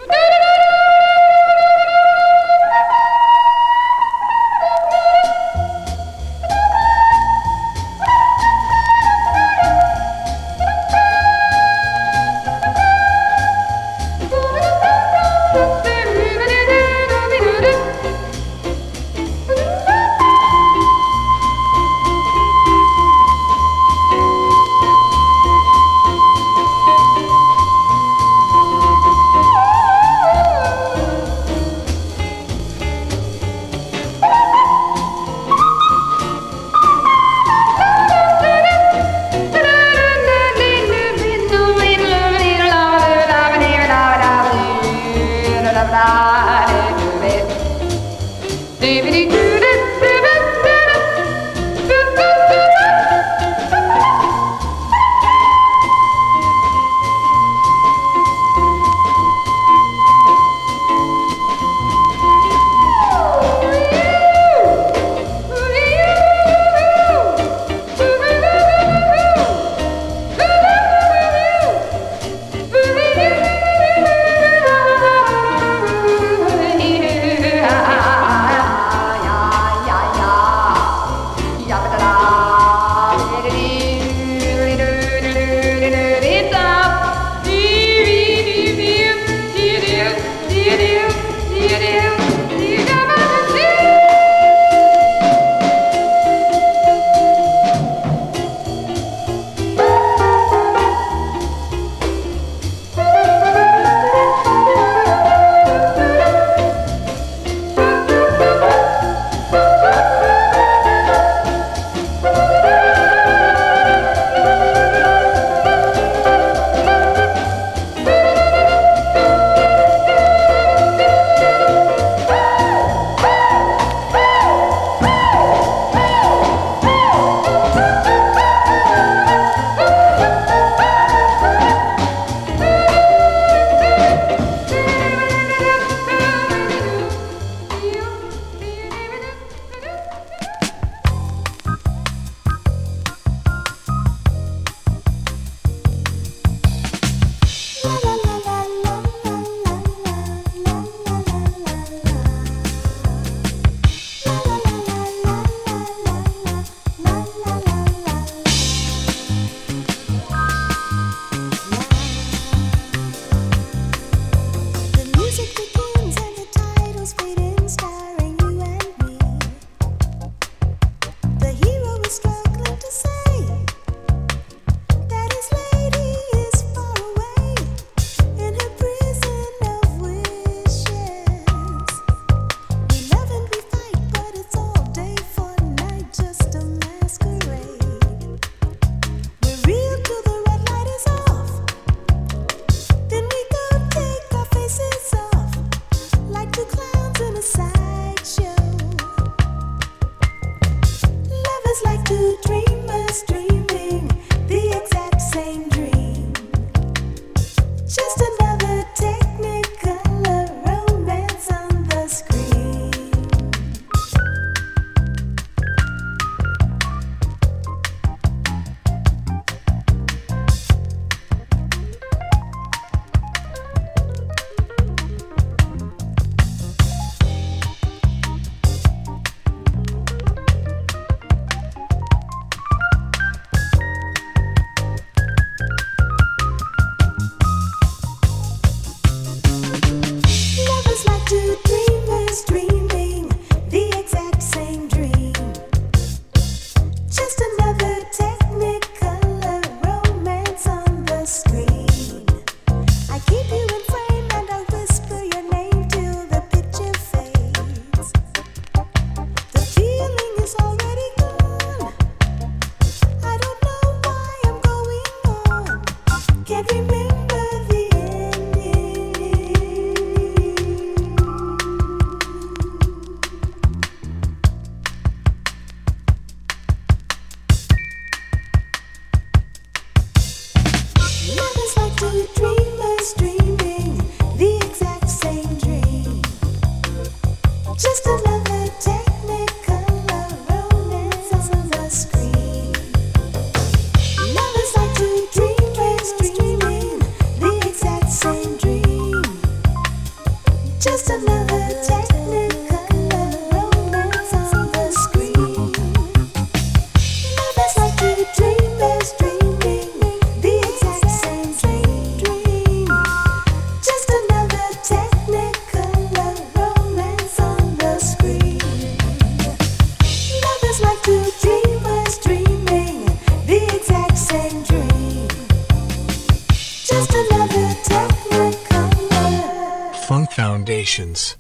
Foundations. 330.95 331.34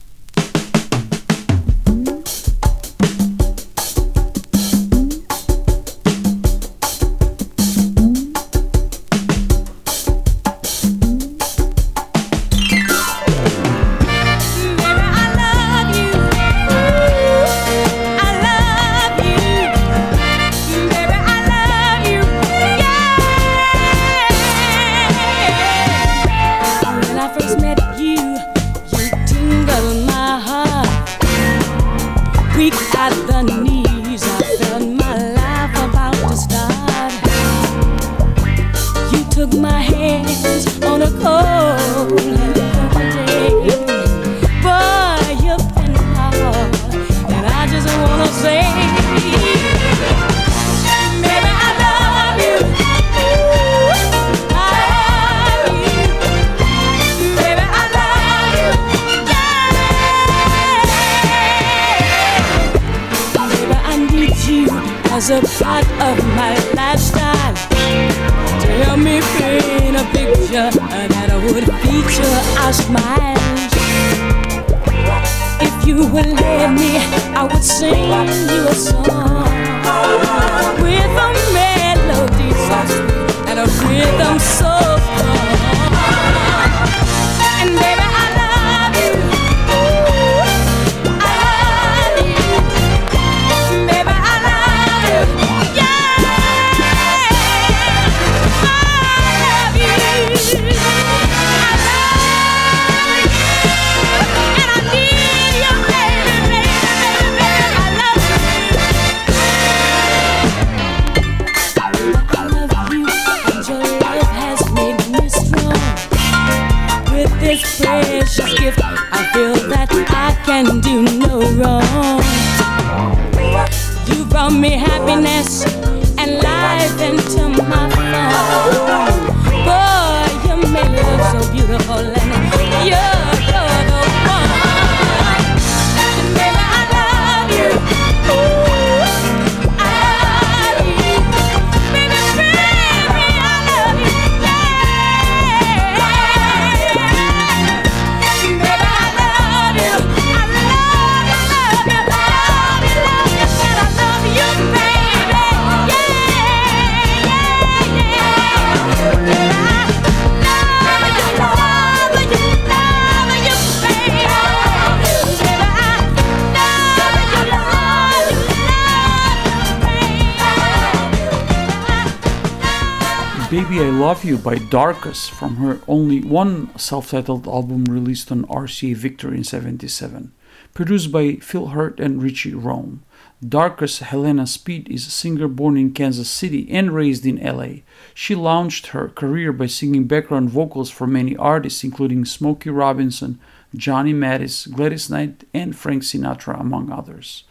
By 174.45 174.59
Darcus 174.59 175.27
from 175.27 175.55
her 175.55 175.79
only 175.87 176.21
one 176.21 176.69
self 176.77 177.09
titled 177.09 177.47
album 177.47 177.85
released 177.85 178.31
on 178.31 178.45
RCA 178.45 178.95
Victor 178.95 179.33
in 179.33 179.43
77. 179.43 180.33
Produced 180.75 181.11
by 181.11 181.37
Phil 181.37 181.69
Hurtt 181.69 181.99
and 181.99 182.21
Richie 182.21 182.53
Rome. 182.53 183.03
Darcus 183.43 184.01
Helena 184.01 184.45
Speed 184.45 184.87
is 184.87 185.07
a 185.07 185.09
singer 185.09 185.47
born 185.47 185.77
in 185.77 185.93
Kansas 185.93 186.29
City 186.29 186.69
and 186.69 186.93
raised 186.93 187.25
in 187.25 187.43
LA. 187.43 187.81
She 188.13 188.35
launched 188.35 188.87
her 188.93 189.09
career 189.09 189.51
by 189.51 189.65
singing 189.65 190.05
background 190.05 190.51
vocals 190.51 190.91
for 190.91 191.07
many 191.07 191.35
artists, 191.37 191.83
including 191.83 192.23
Smokey 192.23 192.69
Robinson, 192.69 193.39
Johnny 193.75 194.13
Mathis, 194.13 194.67
Gladys 194.67 195.09
Knight, 195.09 195.45
and 195.55 195.75
Frank 195.75 196.03
Sinatra, 196.03 196.59
among 196.59 196.91
others. 196.91 197.45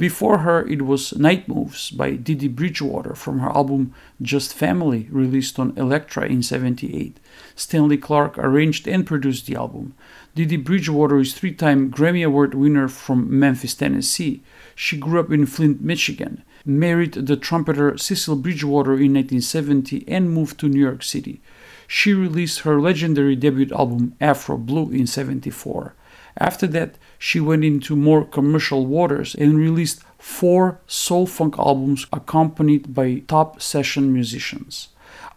Before 0.00 0.38
her, 0.38 0.66
it 0.66 0.80
was 0.86 1.14
Night 1.18 1.46
Moves 1.46 1.90
by 1.90 2.12
Dee 2.12 2.34
Dee 2.34 2.48
Bridgewater 2.48 3.14
from 3.14 3.40
her 3.40 3.50
album 3.50 3.92
Just 4.22 4.54
Family, 4.54 5.06
released 5.10 5.58
on 5.58 5.76
Elektra 5.76 6.26
in 6.26 6.42
78. 6.42 7.20
Stanley 7.54 7.98
Clarke 7.98 8.38
arranged 8.38 8.88
and 8.88 9.06
produced 9.06 9.44
the 9.44 9.56
album. 9.56 9.94
Dee 10.34 10.46
Dee 10.46 10.56
Bridgewater 10.56 11.18
is 11.18 11.34
three 11.34 11.52
time 11.52 11.90
Grammy 11.90 12.24
Award 12.24 12.54
winner 12.54 12.88
from 12.88 13.38
Memphis, 13.38 13.74
Tennessee. 13.74 14.42
She 14.74 14.96
grew 14.96 15.20
up 15.20 15.30
in 15.30 15.44
Flint, 15.44 15.82
Michigan, 15.82 16.44
married 16.64 17.12
the 17.12 17.36
trumpeter 17.36 17.98
Cecil 17.98 18.36
Bridgewater 18.36 18.94
in 18.94 19.12
1970, 19.12 20.08
and 20.08 20.32
moved 20.32 20.58
to 20.60 20.68
New 20.70 20.80
York 20.80 21.02
City. 21.02 21.42
She 21.86 22.14
released 22.14 22.60
her 22.60 22.80
legendary 22.80 23.36
debut 23.36 23.68
album 23.76 24.14
Afro 24.18 24.56
Blue 24.56 24.90
in 24.92 25.06
74. 25.06 25.94
After 26.38 26.66
that, 26.68 26.94
she 27.22 27.38
went 27.38 27.62
into 27.62 27.94
more 27.94 28.24
commercial 28.24 28.86
waters 28.86 29.34
and 29.34 29.58
released 29.58 30.00
four 30.18 30.80
soul 30.86 31.26
funk 31.26 31.54
albums 31.58 32.06
accompanied 32.14 32.94
by 32.94 33.22
top 33.28 33.60
session 33.60 34.10
musicians. 34.10 34.88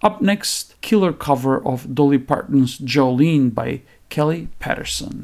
Up 0.01 0.21
next, 0.21 0.79
killer 0.79 1.11
cover 1.11 1.61
of 1.67 1.93
Dolly 1.93 2.19
Parton's 2.19 2.79
Jolene 2.79 3.53
by 3.53 3.81
Kellee 4.09 4.47
Patterson. 4.59 5.23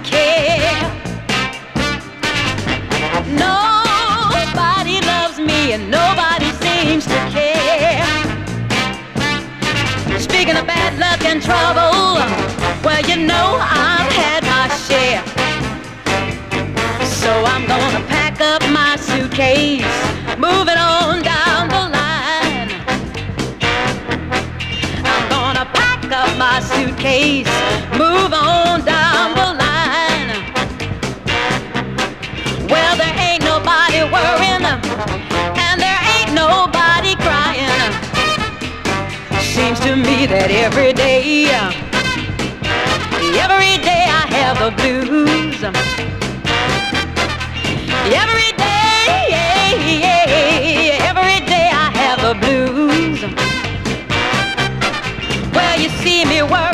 care. 0.00 0.80
Nobody 3.26 5.00
loves 5.00 5.38
me 5.38 5.72
and 5.72 5.90
nobody 5.90 6.50
seems 6.64 7.04
to 7.06 7.18
care. 7.30 8.04
Speaking 10.18 10.56
of 10.56 10.66
bad 10.66 10.98
luck 10.98 11.24
and 11.24 11.42
trouble, 11.42 12.18
well, 12.84 13.02
you 13.08 13.16
know 13.26 13.58
I've 13.60 14.12
had 14.12 14.42
my 14.44 14.68
share. 14.86 15.22
So 17.06 17.30
I'm 17.44 17.66
gonna 17.66 18.04
pack 18.06 18.40
up 18.40 18.62
my 18.70 18.96
suitcase, 18.96 19.82
move 20.38 20.68
it 20.68 20.78
on 20.78 21.22
down 21.22 21.68
the 21.68 21.84
line. 21.98 22.70
I'm 25.04 25.28
gonna 25.28 25.66
pack 25.72 26.04
up 26.12 26.36
my 26.38 26.60
suitcase, 26.60 27.48
move 27.98 28.32
on. 28.32 28.67
see 40.18 40.26
that 40.26 40.50
every 40.50 40.92
day. 40.92 41.44
Every 43.44 43.74
day 43.88 44.04
I 44.20 44.24
have 44.36 44.58
the 44.58 44.70
blues. 44.80 45.62
Every 48.22 48.50
day, 48.64 49.38
every 51.10 51.40
day 51.52 51.68
I 51.70 51.88
have 52.00 52.18
the 52.26 52.34
blues. 52.42 53.20
Well, 55.54 55.76
you 55.80 55.88
see 56.02 56.24
me 56.24 56.42
work. 56.42 56.67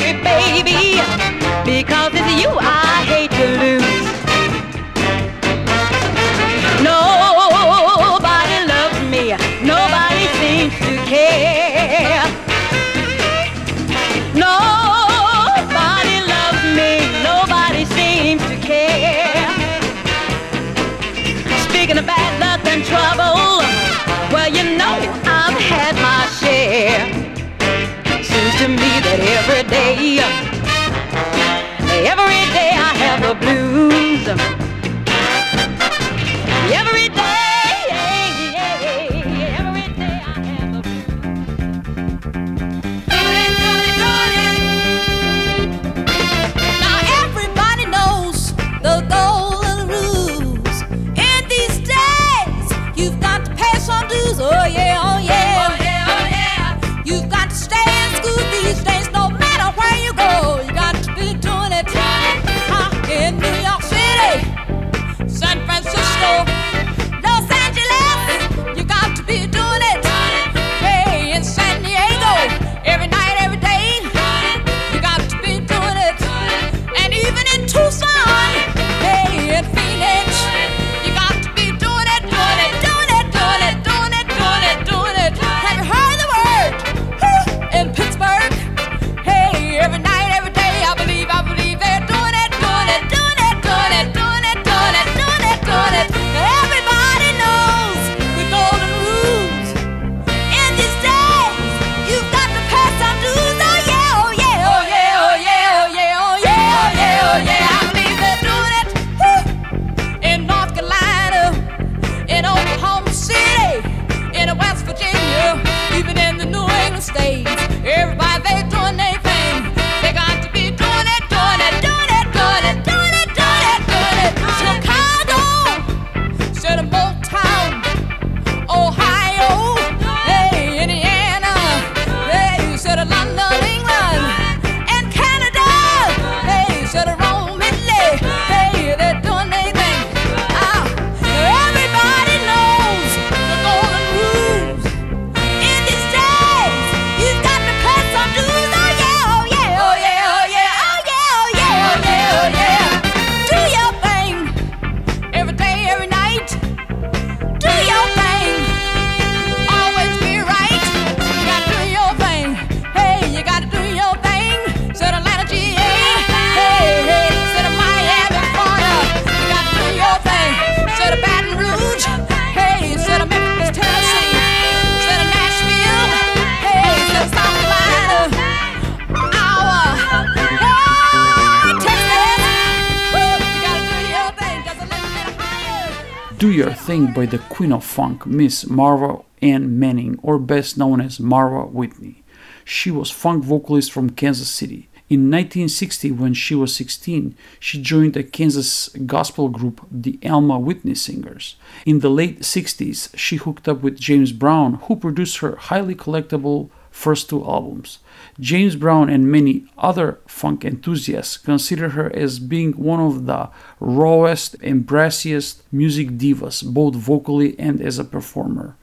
Do 186.44 186.50
Your 186.50 186.74
Thing 186.74 187.14
by 187.14 187.24
the 187.24 187.38
Queen 187.38 187.72
of 187.72 187.82
Funk, 187.82 188.26
Miss 188.26 188.68
Marva 188.68 189.22
Ann 189.40 189.78
Manning, 189.78 190.18
or 190.22 190.38
best 190.38 190.76
known 190.76 191.00
as 191.00 191.18
Marva 191.18 191.64
Whitney. 191.64 192.22
She 192.66 192.90
was 192.90 193.10
funk 193.10 193.42
vocalist 193.42 193.90
from 193.90 194.10
Kansas 194.10 194.50
City. 194.50 194.90
In 195.08 195.30
1960, 195.30 196.10
when 196.10 196.34
she 196.34 196.54
was 196.54 196.76
16, 196.76 197.34
she 197.58 197.80
joined 197.80 198.14
a 198.18 198.22
Kansas 198.22 198.90
gospel 199.06 199.48
group, 199.48 199.86
the 199.90 200.18
Alma 200.22 200.58
Whitney 200.58 200.94
Singers. 200.94 201.56
In 201.86 202.00
the 202.00 202.10
late 202.10 202.40
60s, 202.40 203.08
she 203.16 203.36
hooked 203.36 203.66
up 203.66 203.80
with 203.80 203.98
James 203.98 204.32
Brown, 204.32 204.74
who 204.82 204.96
produced 204.96 205.38
her 205.38 205.56
highly 205.56 205.94
collectible 205.94 206.68
first 206.90 207.30
two 207.30 207.42
albums. 207.42 208.00
James 208.40 208.74
Brown 208.74 209.08
and 209.08 209.30
many 209.30 209.64
other 209.78 210.18
funk 210.26 210.64
enthusiasts 210.64 211.36
consider 211.36 211.90
her 211.90 212.14
as 212.16 212.40
being 212.40 212.72
one 212.72 213.00
of 213.00 213.26
the 213.26 213.48
rawest 213.78 214.54
and 214.62 214.84
brassiest 214.84 215.62
music 215.70 216.18
divas, 216.18 216.64
both 216.64 216.96
vocally 216.96 217.58
and 217.58 217.80
as 217.80 217.98
a 217.98 218.04
performer. 218.04 218.76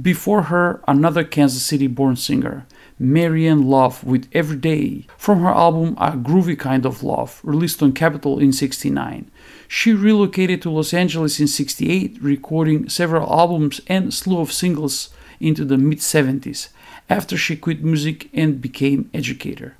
Before 0.00 0.42
her, 0.42 0.82
another 0.88 1.24
Kansas 1.24 1.64
City 1.64 1.86
born 1.86 2.16
singer, 2.16 2.66
Marianne 2.98 3.66
Love 3.66 4.02
with 4.04 4.28
Every 4.32 4.56
Day 4.56 5.06
from 5.16 5.40
her 5.40 5.50
album 5.50 5.96
A 5.98 6.12
Groovy 6.12 6.58
Kind 6.58 6.84
of 6.84 7.02
Love, 7.02 7.40
released 7.44 7.82
on 7.82 7.92
Capitol 7.92 8.38
in 8.38 8.52
69. 8.52 9.30
She 9.68 9.92
relocated 9.92 10.62
to 10.62 10.70
Los 10.70 10.92
Angeles 10.92 11.38
in 11.38 11.46
68, 11.46 12.18
recording 12.20 12.88
several 12.88 13.30
albums 13.30 13.80
and 13.86 14.12
slew 14.12 14.40
of 14.40 14.52
singles 14.52 15.10
into 15.40 15.64
the 15.64 15.76
mid 15.76 15.98
70s 15.98 16.68
after 17.08 17.36
she 17.36 17.56
quit 17.56 17.82
music 17.82 18.28
and 18.32 18.60
became 18.60 19.10
educator. 19.14 19.76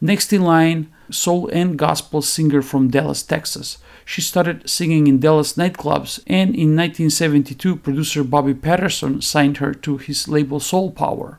Next 0.00 0.32
in 0.32 0.42
line, 0.42 0.90
soul 1.10 1.48
and 1.48 1.78
gospel 1.78 2.22
singer 2.22 2.62
from 2.62 2.88
Dallas, 2.88 3.22
Texas. 3.22 3.78
She 4.04 4.22
started 4.22 4.68
singing 4.68 5.06
in 5.06 5.20
Dallas 5.20 5.54
nightclubs, 5.54 6.20
and 6.26 6.54
in 6.54 6.74
1972, 6.74 7.76
producer 7.76 8.24
Bobby 8.24 8.54
Patterson 8.54 9.20
signed 9.20 9.58
her 9.58 9.74
to 9.74 9.98
his 9.98 10.26
label 10.26 10.58
Soul 10.58 10.90
Power. 10.90 11.38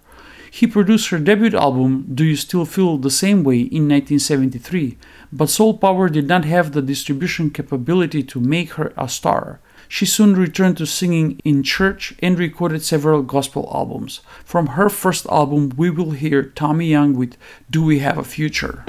He 0.51 0.68
produced 0.68 1.09
her 1.09 1.18
debut 1.18 1.57
album, 1.57 2.05
Do 2.13 2.26
You 2.26 2.35
Still 2.35 2.65
Feel 2.65 2.97
the 2.97 3.09
Same 3.09 3.43
Way, 3.43 3.61
in 3.61 3.88
1973, 3.88 4.97
but 5.31 5.49
Soul 5.49 5.77
Power 5.77 6.09
did 6.09 6.27
not 6.27 6.45
have 6.45 6.73
the 6.73 6.81
distribution 6.81 7.49
capability 7.49 8.22
to 8.23 8.39
make 8.39 8.73
her 8.73 8.93
a 8.97 9.07
star. 9.07 9.59
She 9.93 10.05
soon 10.05 10.38
returned 10.38 10.77
to 10.77 10.85
singing 10.85 11.41
in 11.43 11.63
church 11.63 12.13
and 12.19 12.39
recorded 12.39 12.81
several 12.81 13.23
gospel 13.23 13.69
albums. 13.73 14.22
From 14.45 14.68
her 14.68 14.88
first 14.88 15.26
album, 15.26 15.73
we 15.76 15.89
will 15.89 16.11
hear 16.11 16.43
Tommie 16.43 16.88
Young 16.88 17.13
with 17.13 17.35
Do 17.69 17.84
We 17.84 17.99
Have 17.99 18.18
a 18.18 18.23
Future? 18.23 18.85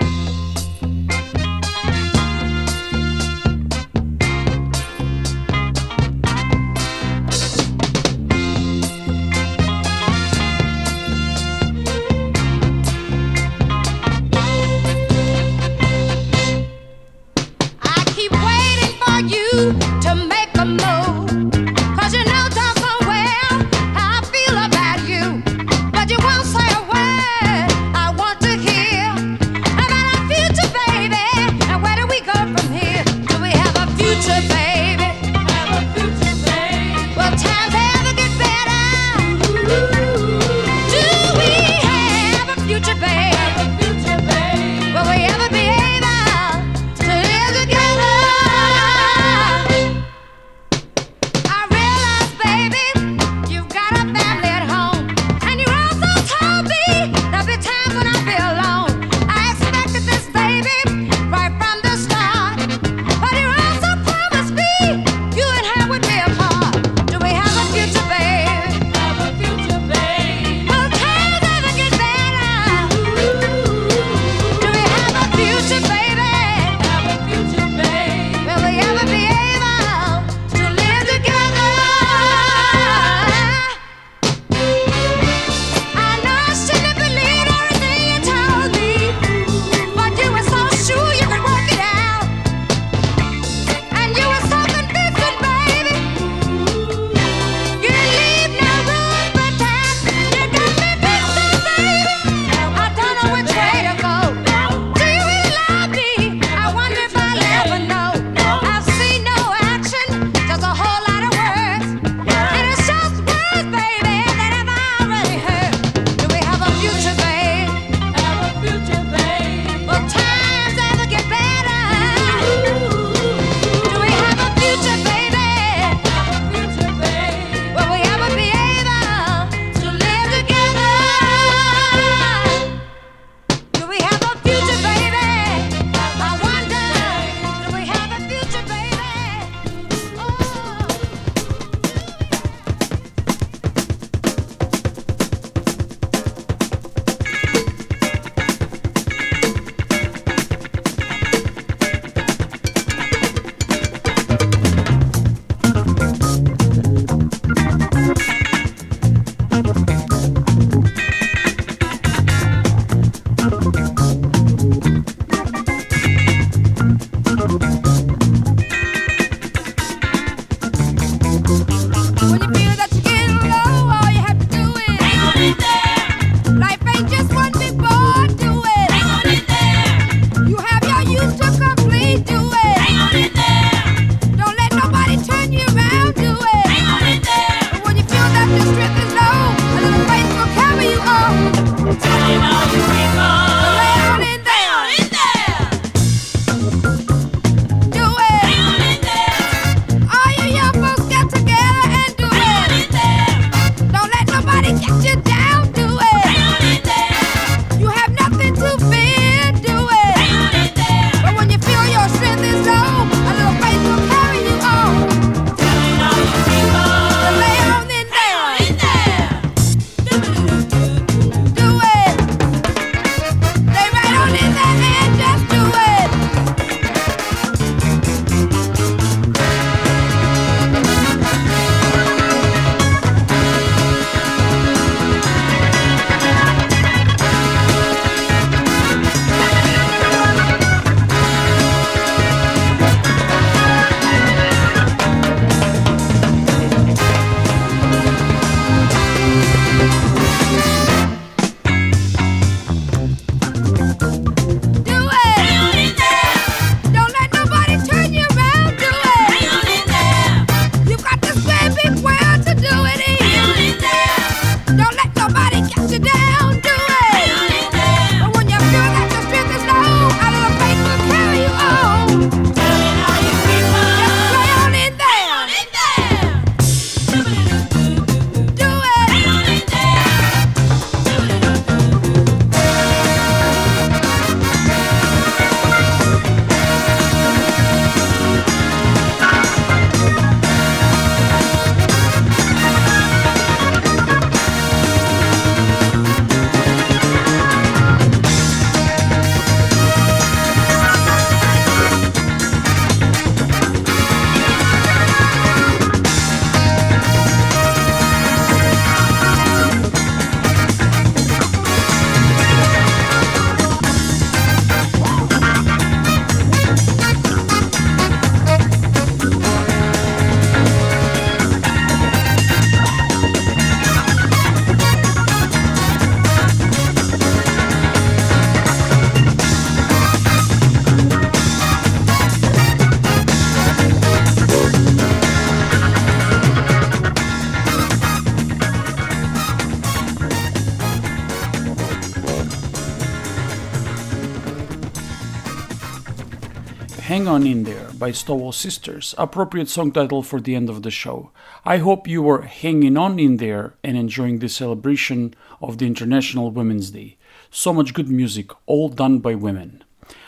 Hang 347.23 347.29
On 347.29 347.47
In 347.47 347.63
There 347.63 347.89
by 347.97 348.11
Stovall 348.11 348.53
Sisters, 348.53 349.15
appropriate 349.17 349.69
song 349.69 349.93
title 349.93 350.25
for 350.25 350.41
the 350.41 350.57
end 350.57 350.69
of 350.69 350.83
the 350.83 350.91
show. 350.91 351.31
I 351.65 351.77
hope 351.77 352.09
you 352.09 352.21
were 352.21 352.43
hanging 352.43 352.97
on 352.97 353.21
in 353.21 353.37
there 353.37 353.75
and 353.85 353.97
enjoying 353.97 354.41
the 354.41 354.49
celebration 354.49 355.33
of 355.61 355.79
the 355.79 355.87
International 355.87 356.51
Women's 356.51 356.91
Day. 356.91 357.19
So 357.49 357.73
much 357.73 357.95
good 357.95 358.09
music, 358.09 358.51
all 358.67 358.89
done 358.89 359.21
by 359.21 359.37
women. 359.37 359.85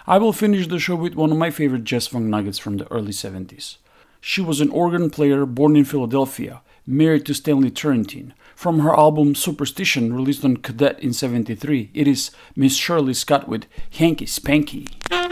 I 0.06 0.18
will 0.18 0.32
finish 0.32 0.68
the 0.68 0.78
show 0.78 0.94
with 0.94 1.16
one 1.16 1.32
of 1.32 1.36
my 1.36 1.50
favorite 1.50 1.82
jazz 1.82 2.06
funk 2.06 2.26
nuggets 2.26 2.60
from 2.60 2.76
the 2.76 2.86
early 2.92 3.10
70s. 3.10 3.78
She 4.20 4.40
was 4.40 4.60
an 4.60 4.70
organ 4.70 5.10
player 5.10 5.44
born 5.46 5.74
in 5.74 5.84
Philadelphia, 5.84 6.62
married 6.86 7.26
to 7.26 7.34
Stanley 7.34 7.72
Turrentine. 7.72 8.34
From 8.54 8.78
her 8.78 8.94
album 8.94 9.34
Superstition, 9.34 10.14
released 10.14 10.44
on 10.44 10.58
Cadet 10.58 11.00
in 11.00 11.12
73, 11.12 11.90
it 11.92 12.06
is 12.06 12.30
Miss 12.54 12.76
Shirley 12.76 13.14
Scott 13.14 13.48
with 13.48 13.66
Hanky 13.90 14.26
Spanky. 14.26 15.23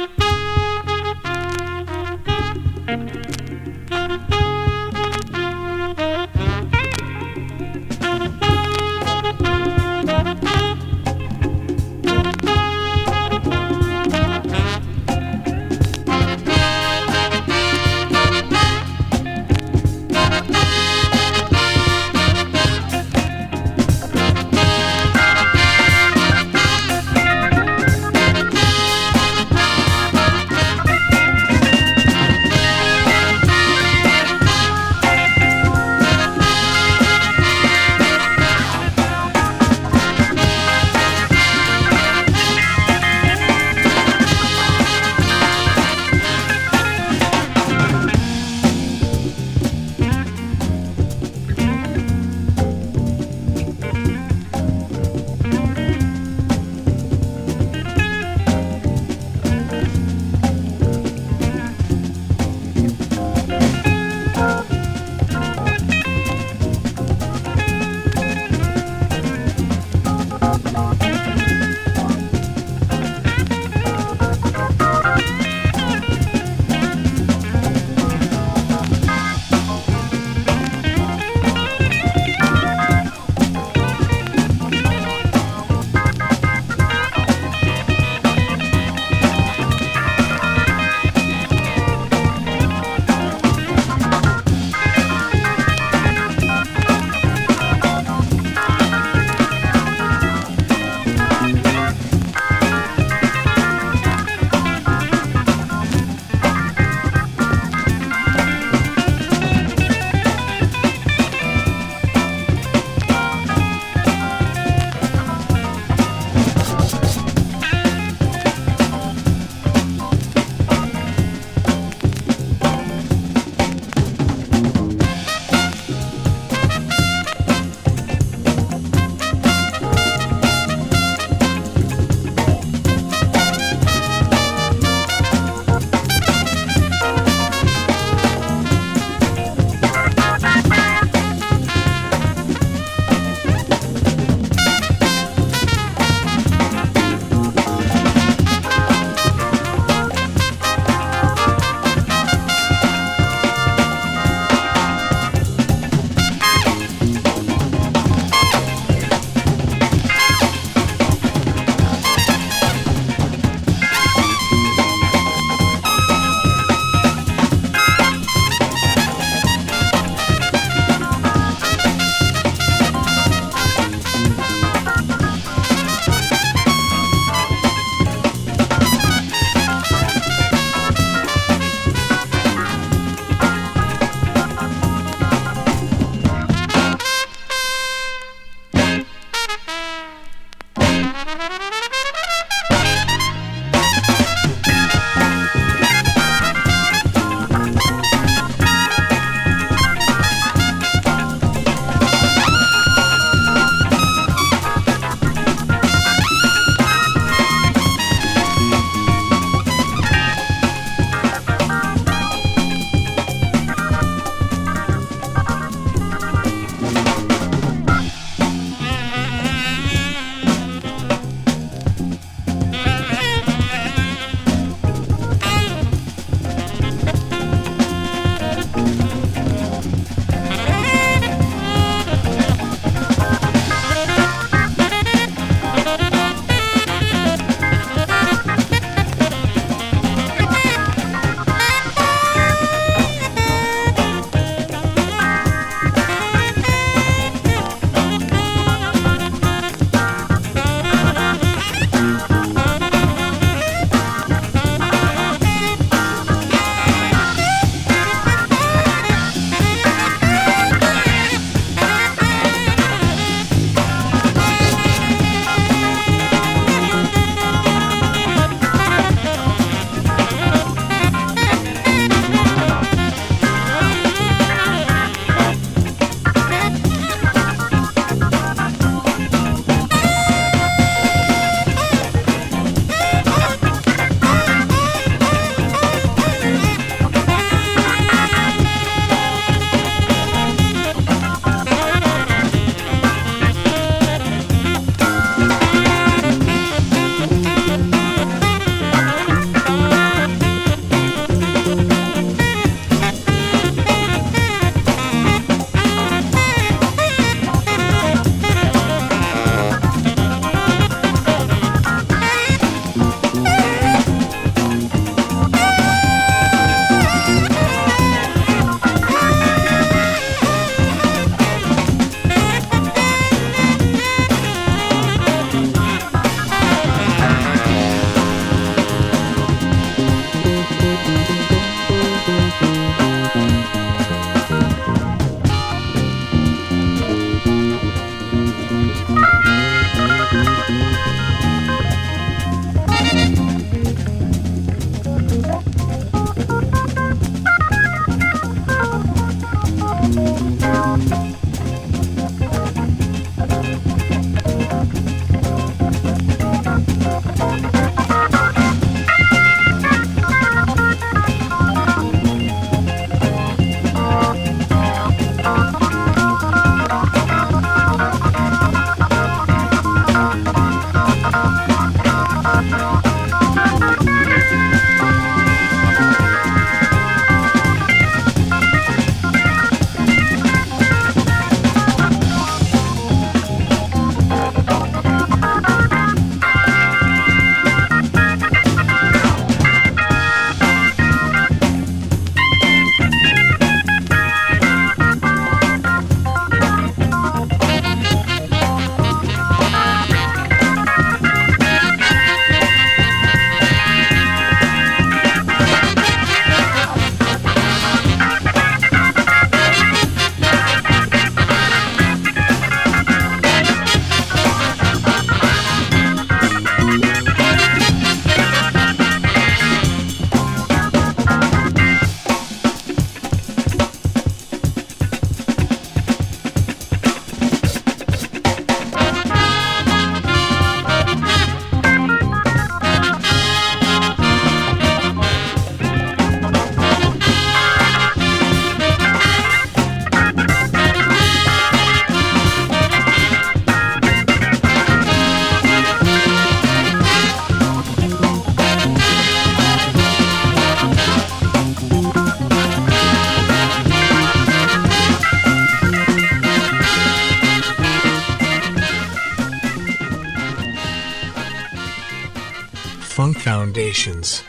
Foundations. 463.72 464.42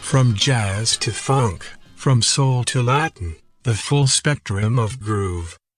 From 0.00 0.34
jazz 0.34 0.96
to 0.98 1.12
funk, 1.12 1.66
from 1.96 2.22
soul 2.22 2.64
to 2.64 2.82
Latin, 2.82 3.36
the 3.62 3.74
full 3.74 4.06
spectrum 4.06 4.78
of 4.78 4.98
groove. 4.98 5.29